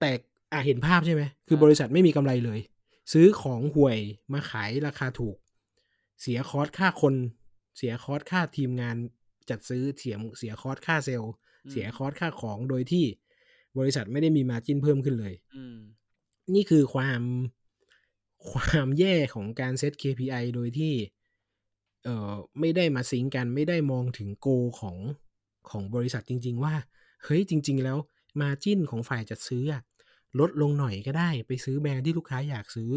[0.00, 0.10] แต่
[0.52, 2.60] อะเห็นภาพใช่ไหม คือครับบริษัทไม่มีกำไรเลย
[3.12, 3.98] ซื้อของห่วย
[4.32, 5.36] มาขายราคาถูก
[6.22, 7.14] เสียคอร์สค่าคน
[7.76, 8.96] เสียคอร์สค่าทีมงาน
[9.50, 11.32] จัดซื้อเสียเสีย cost ค่าเซลล์
[11.70, 13.04] เสีย cost ค่าของโดยที่
[13.78, 15.78] บริษัทไม่ได้มี margin เพิ่มขึ้นเลยอืม
[16.54, 17.22] นี่คือความ
[18.50, 20.94] ความแย่ของการเซต KPI โดยที่
[22.04, 24.48] เอ่อไม่ได้มาซิงก์กันไม่ได้มองถึงโก
[24.80, 24.96] ของ
[25.70, 26.74] ของบริษัทจริง ๆ ว่า
[27.24, 27.98] เฮ้ยจริง ๆ แล้ว
[28.40, 29.82] มาจิ้นของฝ่ายจัดซื้ออะ
[30.40, 32.90] ลดลงหน่อยก็ได้ไปซื้อแบรนด์ที่ลูกค้าอยากซื้อ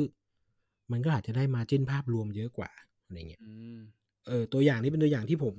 [0.92, 2.72] มันก็อาจจะได้มาจิ้นภาพรวมเยอะกว่า
[3.06, 3.80] อะไรเงี้ยอืม
[4.28, 5.56] เออตัวอย่างนี้เป็นตัวอย่างที่ผม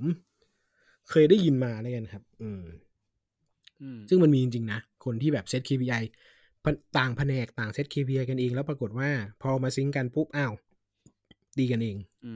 [1.09, 2.63] เคยได้ยินมาแล้วกันครับ อืม
[3.81, 6.03] อืมซึ่งมันมีจริง ๆ นะ คนที่แบบเซต KPI
[6.63, 9.09] ปะต่างแผนกต่างเซต KPI กันเอง แล้วปรากฏว่า
[9.41, 10.53] พอมาซิงก์กันปุ๊บอ้าว
[11.59, 12.33] ดีกันเอง อื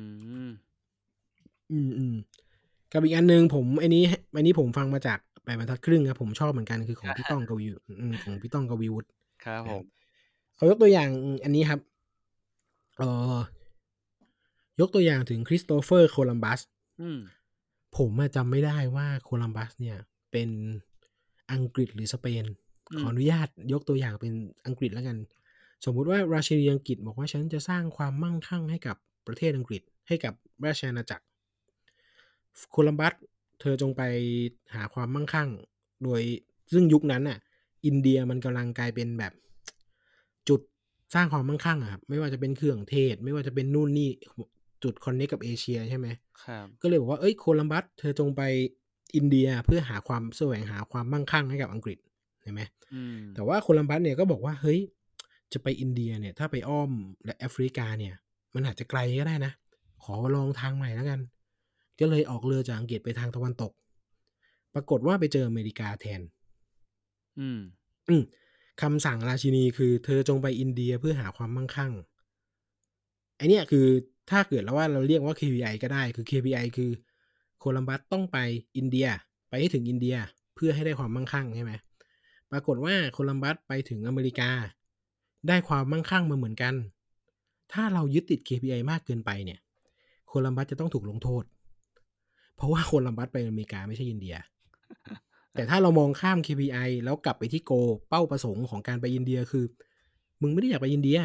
[0.49, 0.51] ม
[1.71, 2.15] อืมอืม
[2.93, 4.03] กับอีกอันหนึ่งผมไอ้นี้
[4.35, 7.65] อันนี้ผมฟังมาจากแปดบรรทัดครึ่งครับผมชอบเหมือนกันคือของพี่ต้องกวี
[8.01, 9.07] อืมของพี่ต้องกวีวุฒิ
[9.45, 9.83] ครับผม
[10.55, 11.09] เขายกตัวอย่าง
[11.43, 11.79] อันนี้ครับ
[12.97, 13.37] เอ่อ
[14.79, 16.59] ยกตัวอย่างถึงคริสโตเฟอร์โคลัมบัส
[17.01, 17.19] อืม
[17.97, 19.97] ผมอะจำไม่ได้ว่าโคลัมบัสเนี่ย
[20.31, 20.49] เป็น
[21.51, 22.45] อังกฤษหรือสเปน
[22.91, 24.33] อืมขออนุญาตยกตัวอย่างเป็น
[24.65, 25.17] อังกฤษแล้วกัน
[25.85, 28.97] สมมุติว่าราชินีอังกฤษบอกว่าฉันจะสร้างความมั่งคั่งให้กับ
[29.27, 30.33] ประเทศอังกฤษให้กับ
[30.65, 31.25] ราชอาณาจักร
[32.71, 33.13] โคลัมบัส
[33.59, 34.01] เธอจงไป
[34.75, 35.49] หาความมั่งคั่ง
[36.03, 36.21] โดย
[36.73, 37.37] ซึ่งยุคนั้นน่ะ
[37.85, 39.33] อินเดียมันกำลังกลายเป็นแบบ
[40.49, 40.61] จุด
[41.13, 44.09] สร้างความมั่งคั่งอะครับไม่ว่าจะเป็นเครื่องเทศ ไม่ว่าจะเป็นนู่นนี่
[44.83, 46.07] จุดคอนเนคกับเอเชียใช่ไหม
[46.43, 48.41] ครับก็เลยบอกว่าเอ้ยโคลัมบัสเธอจงไป
[49.15, 51.97] อินเดียเพื่อหาความแสวงหาความมั่งคั่งให้กับอังกฤษ
[52.41, 52.61] เห็นไหม
[52.93, 54.79] อืมแต่ว่าโคลัมบัสเนี่ยก็บอกว่าเฮ้ย
[55.53, 56.91] จะไปอินเดียเนี่ย ถ้าไปอ้อม
[57.25, 58.13] และแอฟริกาเนี่ย
[58.55, 59.51] มันอาจจะไกลก็ได้นะ
[60.03, 61.19] ขอลองทางใหม่แล้วกัน
[61.99, 63.71] ก็เลยออกเรือจากอังกฤษไปทางตะวันตก
[64.73, 66.21] ปรากฏว่าไปเจออเมริกาแทน
[67.39, 67.59] อืม
[68.09, 68.23] อืม
[68.81, 71.93] คำสั่งราชินีคือเธอจงไปอินเดียเพื่อหาความมั่งคั่ง
[73.37, 73.85] ไอเนี้ยคือ
[74.29, 76.91] ถ้าเกิดแล้วว่าเราเรียกว่า KPI ก็ได้คือ KPI คือ
[77.59, 78.37] โคลัมบัสต้องไป
[78.77, 79.07] อินเดีย
[79.49, 80.15] ไปให้ถึงอินเดีย
[80.55, 81.71] เพื่อให้ได้ความมั่งคั่งใช่ไหม
[82.51, 84.49] ปรากฏว่าโคลัมบัสไปถึงอเมริกา
[85.47, 86.73] ได้ความมั่งคั่งมาเหมือนกัน
[87.73, 89.59] ถ้าเรายึดติด KPI มากเกินไปเนี่ย
[90.27, 91.43] โคลัมบัสจะต้องถูกลงโทษ
[92.57, 94.35] เพราะว่าคนลำบัดไปอเมริกาไม่ใช่อินเดีย
[95.53, 97.71] แต่ถ้าเรามองข้าม KPI แล้วกลับไปที่โก
[98.09, 99.65] เป้าประสงค์ของการไปอินเดียคือ
[100.41, 101.19] มึงไม่ได้อยากไปอินเดีย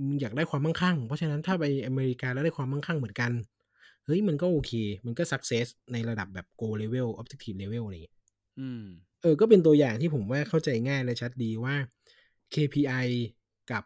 [0.00, 3.32] มึงอยากได้ความมั่งคั่ง เพราะฉะนั้นถ้าไปอเมริกาแล้วได้ความมั่งคั่งเหมือนกัน
[4.04, 4.72] เฮ้ยมันก็โอเค
[5.06, 8.16] มันก็ success ในระดับแบบ go level objective level อะไรอย่างเงี้ย
[8.60, 8.84] อืม
[9.22, 11.74] เออ ก็เป็นตัวอย่างที่ผมว่าเข้าใจง่ายและชัดดีว่า
[12.54, 13.06] KPI
[13.72, 13.84] กับ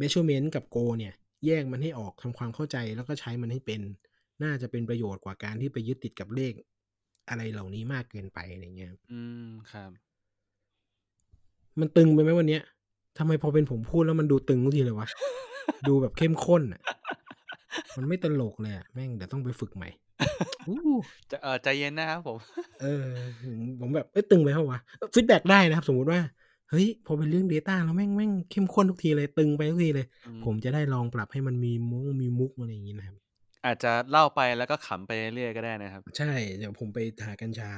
[0.00, 1.14] measurement กับ Go เนี่ย
[1.46, 3.80] แยกมันให้ออกทำความเข้าใจแล้วก็ใช้มันให้เป็น
[4.42, 6.52] น่าจะเป็นประโยชน์กว่าการที่ไปยึดติดกับเลข
[7.28, 9.90] อะไรเหล่านี้มากเกินไปอะไรเงี้ย อืมครับ
[11.80, 12.62] มันตึงไปไหมวันเนี้ย
[13.18, 15.08] ทำไมพอเป็นผมพูดแล้วมันดูตึงทุกทีเลยวะ
[15.88, 16.82] ดูแบบเข้มข้นอะ
[17.96, 19.88] มันไม่ตลกเลยอะแม่งเดี๋ยวต้องไปฝึกใหม่
[20.68, 20.78] อู้
[21.30, 22.38] จะเออใจเย็นนะครับผม
[22.82, 23.06] เออ
[23.42, 24.80] ผมผมแบบเอ้ยตึงไปเปล่าวะ
[25.14, 26.20] ฟีดแบ็กได้นะครับ สมมุติว่า
[26.70, 33.16] เฮ้ยพอเป็นเรื่อง Data แล้วแม่งแม่งเข้มข้นทุกทีเลยตึงไปทุกทีเลยอืมผมจะได้ลองปรับให้มันมีมุกมีมุกอะไรอย่างงี้นะครับ
[33.64, 37.70] อาจจะเล่าไปแล้วก็ขำไปเรื่อยๆก็ได้นะครับ ใช่ เดี๋ยวผมไปหากัญชา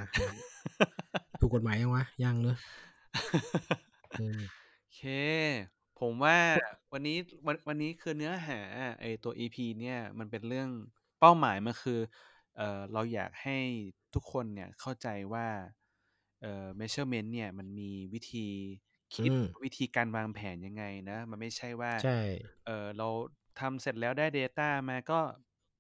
[1.38, 2.56] ถูกกฎหมายยังวะ ยังเนอะ
[4.16, 4.40] เออ
[4.82, 5.00] โอเค
[6.00, 6.38] ผมว่า
[6.92, 7.16] วันนี้
[7.46, 8.60] วันวันนี้คือเนื้อหา
[9.00, 10.68] ไอตัว EP เนี่ยมันเป็นเรื่อง
[11.20, 12.00] เป้าหมายมันคือ
[12.56, 13.58] เออเราอยากให้
[14.14, 15.46] ทุกคนเนี่ยเข้าใจว่า
[16.40, 18.48] เอ่อ measurement เนี่ยมันมีวิธี
[19.16, 22.16] คิดอืม วิธีการวางแผนยังไงนะ มันไม่ใช่ว่า ใช่
[22.64, 23.08] เออเรา
[23.60, 25.20] ทำเสร็จแล้วได้ Data มาก็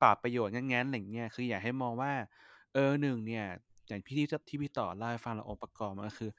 [0.02, 2.12] ปราบประโยชน์งั้นๆอะไรเงี้ยคืออยากให้มองว่า
[2.74, 3.44] เออหนึ่งเนี่ย
[3.88, 6.30] อย่างพี่ที่ที่พี่ต่อเล่าให้ฟังเราองค์ประกอบมันก็คือ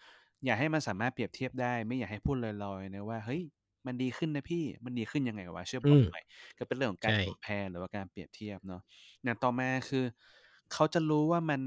[0.45, 3.41] อยากให้มันสามารถเปรียบเทียบได้ ไม่อยากให้พูดลอยๆนะว่าเฮ้ย
[3.85, 6.23] มันดีขึ้นนะพี่มันดีขึ้นยังไงวะช่วยบอือกมหน่อย
[6.57, 8.81] ก็เป็นเรื่องของการใช่คอมแพร์หรือว่าการเปรียบเทียบเนาะ
[9.23, 10.05] อย่างต่อมาคือ
[10.73, 11.61] เขาจะรู้ว่ามัน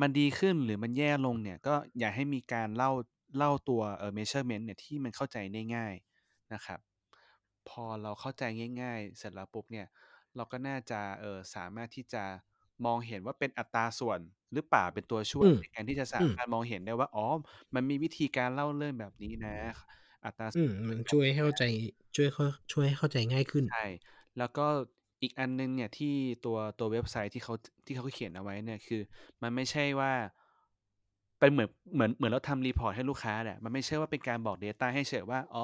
[0.00, 2.90] มันดีขึ้นหรือมันแย่ลงเนี่ย ก็อยากให้มีการเล่า
[3.36, 5.94] เล่าตัวเอ่อ measurement เนี่ยที่มันเข้าใจได้ง่าย
[6.52, 6.80] นะครับ
[7.68, 8.42] พอเราเข้าใจ
[8.82, 9.86] ง่าย ๆ เสร็จแล้วปุ๊บเนี่ย
[10.36, 12.24] เราก็น่าจะเออสามารถที่จะ
[12.84, 14.20] มองเห็นว่าเป็นอัตราส่วน
[14.54, 17.26] หรือเปล่าเป็นตัวช่วยอืมในการที่จะสาอืมมารถมองเห็นได้ว่าอ๋อ
[17.74, 19.56] มันมีวิธีการเล่าเรื่องแบบนี้นะ
[20.24, 21.62] อัตราส่อืวนมมันช่วยให้เข้าใจ
[22.16, 23.84] ช่วยเข้าช่วยให้เข้าใจง่ายขึ้นใช่
[24.36, 24.66] แล้วก็
[25.22, 26.06] อีกอันนึงเนี่ยที่
[26.44, 27.54] ตัวตัวเว็บไซต์ที่เขา
[27.86, 29.00] ที่เขาเขียนเอาไว้เนี่ยคือ
[29.42, 30.12] มันไม่ใช่ว่า
[31.38, 35.60] เป็นเหมือนเหมือนเหมือนเราทำ report ให้ลูกค้าแหละมันไม่ใช่ว่าเป็นการบอก Data ให้เฉยว่า อ๋อ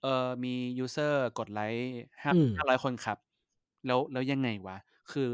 [0.00, 0.08] เออ
[0.44, 0.48] มี
[0.78, 1.84] user กดไลค์
[2.22, 3.18] ห้าอืมห้าร้อยคนครับ
[3.86, 4.76] แล้วแล้วยังไงวะ
[5.12, 5.28] คือ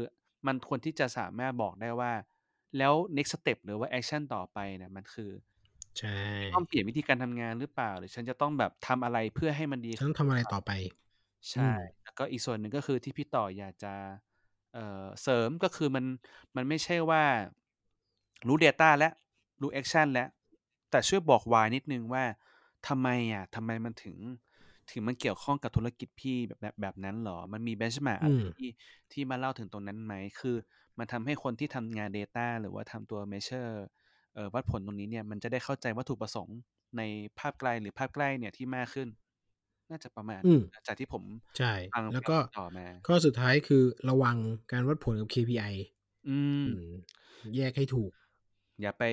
[0.47, 2.11] มันควรที่จะสามารถบอกได้ว่า
[2.77, 5.31] แล้ว next step หรือว่า action ต่อไปเนี่ยมันคือ
[5.97, 6.09] ใช่
[6.53, 10.71] ต้องเปลี่ยนวิธีการทำงานหรือเปล่า หรือฉันจะต้องแบบทำอะไรเพื่อให้มันดีฉันต้องทำอะไรต่อไป
[11.51, 11.71] ใช่
[12.03, 13.93] แล้วก็อีกส่วนหนึ่งก็คือที่พี่ต่ออยากจะ
[14.73, 16.05] เอ่อเสริมก็คือมัน
[16.55, 17.23] มันไม่ใช่ว่า
[18.47, 19.13] รู้ Data แล้ว
[19.61, 20.29] รู้ Action แล้ว
[20.91, 22.23] แต่ช่วยบอก why นิดนึงว่า
[22.87, 24.17] ทำไมอะทำไมมันถึง
[24.91, 28.69] ถึงมันเกี่ยวข้องกับธุรกิจพี่แบบแบบแบบนั้นเหรอ มันมี benchmark อะไรอืมที่
[29.11, 30.55] ที่มาเล่าถึงตรงนั้นไหม คือ
[30.97, 33.73] มันทำให้คนที่ทำงาน Data หรือว่าทำตัว measure
[34.33, 36.57] เอ่อวัดผลตรงนี้เนี่ย มันจะได้เข้าใจวัตถุประสงค์
[36.97, 37.01] ใน
[37.39, 39.07] ภาพไกลหรือภาพใกล้เนี่ยที่มากขึ้น
[39.89, 41.23] น่าจะประมาณอืมจากที่ผม
[41.57, 44.37] ใช่ฟังแล้วก็ต่อมาข้อสุดท้ายคือระวัง
[44.71, 45.63] การวัดผลกับ KPI
[46.27, 46.87] อืมอืม
[47.55, 48.11] แยกให้ถูก
[48.81, 49.03] อย่าไป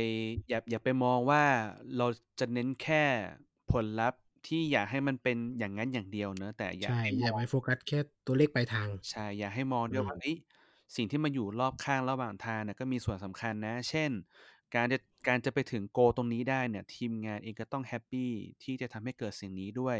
[0.48, 1.44] อย่าอย่าไปมองว่า
[1.96, 2.06] เรา
[2.38, 3.04] จะเน้นแค่
[3.70, 10.36] ผลลัพธ์ ที่อยากให้มันเป็นอย่างนั้นอย่างเดียวเนอะแต่อยากใช่ให้อมย่าองไปโฟกัสแค่ตัวเลขปลายทาง ใช่อยากให้มองด้วยอืมว่าเอ้ย
[10.96, 14.10] สิ่งที่มันอยู่รอบข้างระหว่างทางเนี่ยก็มีส่วนสำคัญนะ เช่น
[14.74, 18.30] การจะการจะไปถึงโกตรงนี้ได้เนี่ยทีมงานเองก็ต้องแฮปปี้
[18.62, 19.98] ที่จะทำให้เกิดสิ่งนี้ด้วย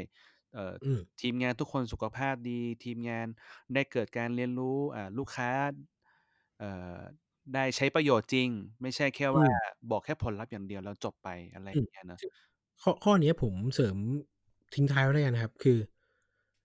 [0.53, 3.27] เอ่ออืม ทีมงานทุกคนสุขภาพดี ทีมงาน
[3.75, 5.51] ได้เกิดการเรียนรู้อ่าลูกค้า
[6.59, 6.65] เอ่อ
[7.55, 8.49] ได้ใช้ประโยชน์จริง
[8.83, 12.21] ไม่ใช่แค่อืว่ามบอกแค่ผลลัพธ์อย่างเดียวแล้วจบไปอะไรออืมย่างเงี้ยเนอะ
[12.83, 13.99] ข้อข้อเนี้ยผมเสริม
[14.75, 15.79] ทิ้งท้ายไว้เลยนะครับ คือ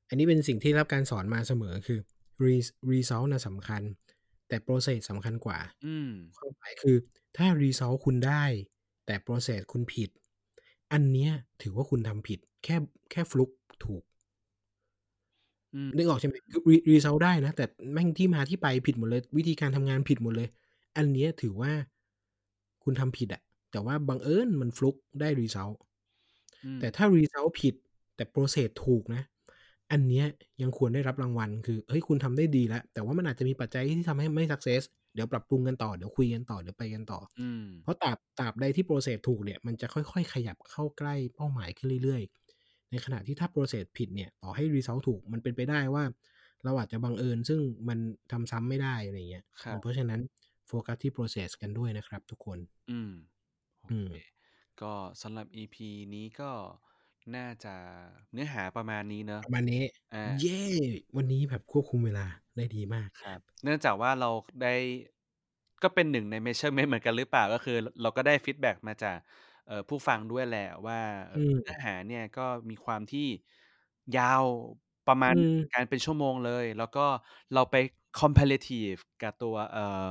[0.09, 1.99] อันนี้เป็นสิ่งที่รับการสอนมาเสมอคือ
[2.45, 3.81] re- result นะสำคัญ
[4.47, 6.97] แต่ process สำคัญกว่าอืมความหมายคือ
[7.37, 8.43] ถ้า result คุณได้
[9.05, 10.09] แต่ process คุณผิด
[10.91, 11.31] อันเนี้ย
[11.61, 12.75] ถือว่าคุณทำผิด แค่
[13.11, 13.49] แค่ฟลุก
[13.85, 14.03] ถูก
[15.73, 20.47] อืมนึกออกใช่ไหมคือ re- result ได้นะ แต่แม่งที่มาที่ไปผิดหมดเลย วิธีการทำงานผิดหมดเลย
[20.97, 21.71] อันเนี้ยถือว่า
[22.83, 23.41] คุณทำผิดอะ
[23.71, 25.75] แต่ว่าบังเอิญมันฟลุกได้ result
[26.63, 27.75] อืมแต่ถ้า result ผิด
[28.19, 29.23] แต่ process ถูกนะ
[29.91, 30.25] อันเนี้ย
[30.61, 34.81] ยังควรได้รับรางวัล คือเฮ้ยคุณทำได้ดีแล้ว แต่ว่ามันอาจจะมีปัจจัยที่ทำให้ไม่ success
[35.13, 46.03] เดี๋ยวปรับปรุงกันต่อ เดี๋ยวคุยกันต่อ เดี๋ยวไปกันต่ออืมเพราะตราบตราบใดที่ process ถูกเนี่ย มันจะค่อยๆ ขยับเข้าใกล้เป้าหมายขึ้นเรื่อยๆ ในขณะที่ถ้า process ผิดเนี่ย ต่อให้ result ถูก มันเป็นไปได้ว่า
[46.63, 47.59] เราอาจจะบังเอิญซึ่ง
[47.89, 47.99] มัน
[48.31, 50.21] ทำซ้ำไม่ได้อะไรเงี้ยครับเพราะฉะนั้น
[50.67, 52.59] โฟกัสที่ process กันด้วยนะครับทุกคน
[52.89, 53.11] อืม
[53.81, 54.09] โออืมเค
[54.81, 56.51] ก็สำหรับ EP นี้ก็
[57.35, 57.75] น่าจะ
[58.33, 59.81] เนื้อหาประมาณนี้เนอะประมาณนี้
[60.13, 60.59] อ่า เย้
[61.15, 62.25] วันนี้แบบควบคุมเวลา
[62.55, 64.29] ได้ดีมาก ครับ เนื่องจากว่าเรา
[64.61, 64.73] ได้
[65.83, 69.17] ก็เป็นหนึ่งใน measurement เหมือนกันหรือเปล่า ก็คือเราก็ได้ feedback มาจาก
[69.67, 70.99] เอ่อผู้ฟังด้วยแหละว่า
[71.29, 73.27] เอ่อือม เนื้อหาเนี่ยก็มีความที่
[74.17, 74.45] ยาว
[75.07, 77.05] ประมาณอืม การเป็นชั่วโมงเลย แล้วก็
[77.53, 77.75] เราไป
[78.19, 80.07] comparative กับตัวเอ่อ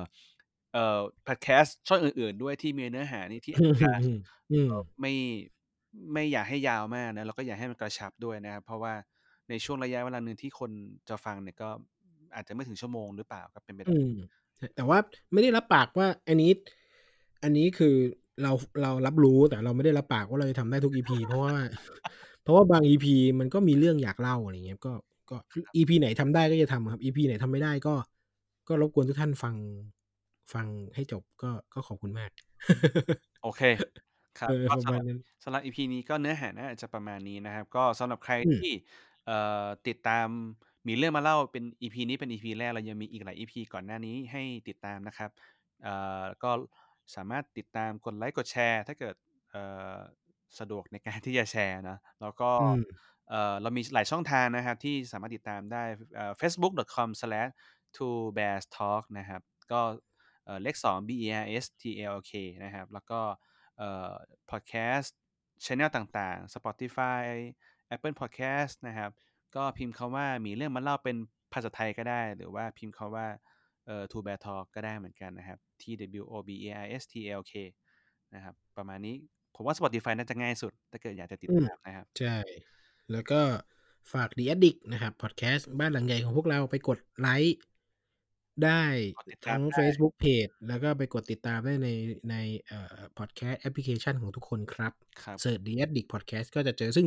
[0.72, 4.08] เอ่อพอดแคสต์ช่องอื่นๆ ด้วยที่มีเนื้อหานี่ที่อาจจะอืม
[4.48, 5.12] เอ่อไม่
[6.12, 8.92] ไม่อยากให้ยาวมากนะเราก็อยากให้มันกระชับด้วยนะครับ เพราะว่า
[9.48, 10.70] ในช่วงระยะเวลาหนึ่งที่คน
[11.08, 11.68] จะฟังเนี่ยก็
[12.34, 14.12] อาจจะไม่ถึงชั่วโมงหรือเปล่าก็เป็นไปได้อืม
[14.76, 14.98] แต่ว่า
[15.32, 16.52] ไม่ได้รับปากว่าอันนี้
[17.42, 17.94] อันนี้คือ
[18.42, 21.54] เราเรารับรู้แต่เราไม่ได้รับปากว่าเราจะทำได้ทุกอีพีเพราะว่า
[22.42, 24.92] เพราะว่าบางอีพีมันก็มีเรื่องอยากเล่าอะไรเงี้ยก็
[25.30, 25.36] ก็
[25.76, 27.94] อีพีไหนทำได้ก็จะทำครับอีพีไหนทำไม่ได้ก็
[28.68, 29.54] ก็รบกวนทุกท่านฟัง
[30.52, 32.30] ฟังให้จบก็ก็ขอบคุณมาก
[33.42, 33.62] โอเค
[34.40, 38.70] ครับเออก็ประสำหมารัณบนั้นสำหรับ EP นี้ก็เนื้อหาน่าจะประมาณนี้นะครับ ก็สำหรับใครอืมที่
[39.26, 40.28] เอ่อติดตาม
[40.88, 45.30] มีเรื่องมาเล่าเป็น EP นี้เป็น EP แรกเรายังมีอีกหลาย EP ก่อนหน้านี้ให้ติดตามนะครับ
[45.82, 46.50] เอ่อก็
[47.16, 49.14] สามารถติดตามกดไลค์กดแชร์ ถ้าเกิด
[49.50, 49.62] เอ่
[49.94, 49.96] อ
[50.58, 52.80] สะดวกในการที่จะแชร์เนอะแล้วก็อืม
[53.28, 55.82] เอ่อเรามีหลายช่องทางนะครับ ที่สามารถติดตามได้
[56.14, 59.80] เอ่อ facebook.com/2bearstalk นะครับก็
[60.44, 61.82] เอ่อเลข2 b e r s t
[62.14, 62.32] l k
[62.64, 63.20] นะครับ แล้วก็
[63.78, 64.12] เอ่อ
[64.50, 65.16] พอดแคสต์
[65.64, 67.22] ช anel ต่างๆ Spotify
[67.94, 69.10] Apple Podcast นะครับ
[69.56, 71.16] ก็พิมพ์คำว่ามีเรื่องมาเล่าเป็น
[71.52, 73.26] ภาษาไทยก็ได้ หรือว่าพิมพ์คำว่า
[73.86, 75.82] เอ่อ Two Bear Talk ก็ได้เหมือนกันนะครับ T
[76.20, 77.52] W O B E R S T L K
[78.34, 79.16] นะครับ ประมาณนี้
[79.54, 82.36] ผมว่า Spotify น่าจะง่ายสุด ถ้าเกิดอยากจะติดอืมตามนะครับ ใช่
[83.12, 83.40] แล้วก็
[84.12, 87.58] ฝาก The Addict นะครับพอดแคสต์บ้านหลังใหญ่ของพวกเราไปกดไลค์
[88.64, 88.84] ได้
[89.16, 91.88] กดติดตามทั้งได้ Facebook Page แล้วก็ไปกดติดตามได้ใน
[92.30, 92.36] ใน
[92.66, 94.92] เอ่อ พอดแคสต์แอปพลิเคชันของทุกคนครับ
[95.22, 97.06] ครับ search The Addict Podcast ก็จะเจอ ซึ่ง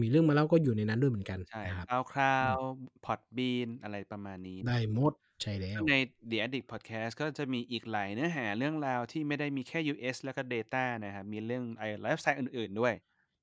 [0.00, 2.56] มีเรื่องมาเล่าก็อยู่ในนั้นด้วยเหมือนกันใช่ นะครับคราวคราว
[3.06, 5.94] Podbean อะไรประมาณนี้ได้หมด ใช่แล้วใน
[6.30, 12.94] The Addict Podcast ก็จะมีอีกหลายเนื้อหาเรื่องราวที่ไม่ได้มีแค่ UX แล้วก็ Data นะครับ มีเรื่องไอไลฟ์สไตล์อื่น ๆ ด้วย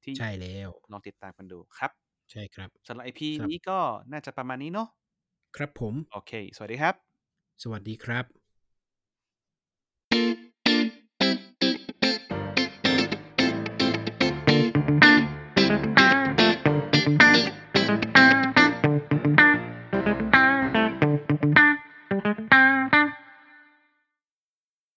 [0.03, 1.91] ที่ใช่แล้ว ลองติดตามกันดูครับ
[2.32, 3.80] ใช่ครับ สำหรับ EP ครับ นี้ก็
[4.12, 4.88] น่าจะประมาณนี้เนาะ
[5.57, 7.09] ครับผม โอเค สวัสดีครับ
[7.62, 8.26] สวัสดีครับ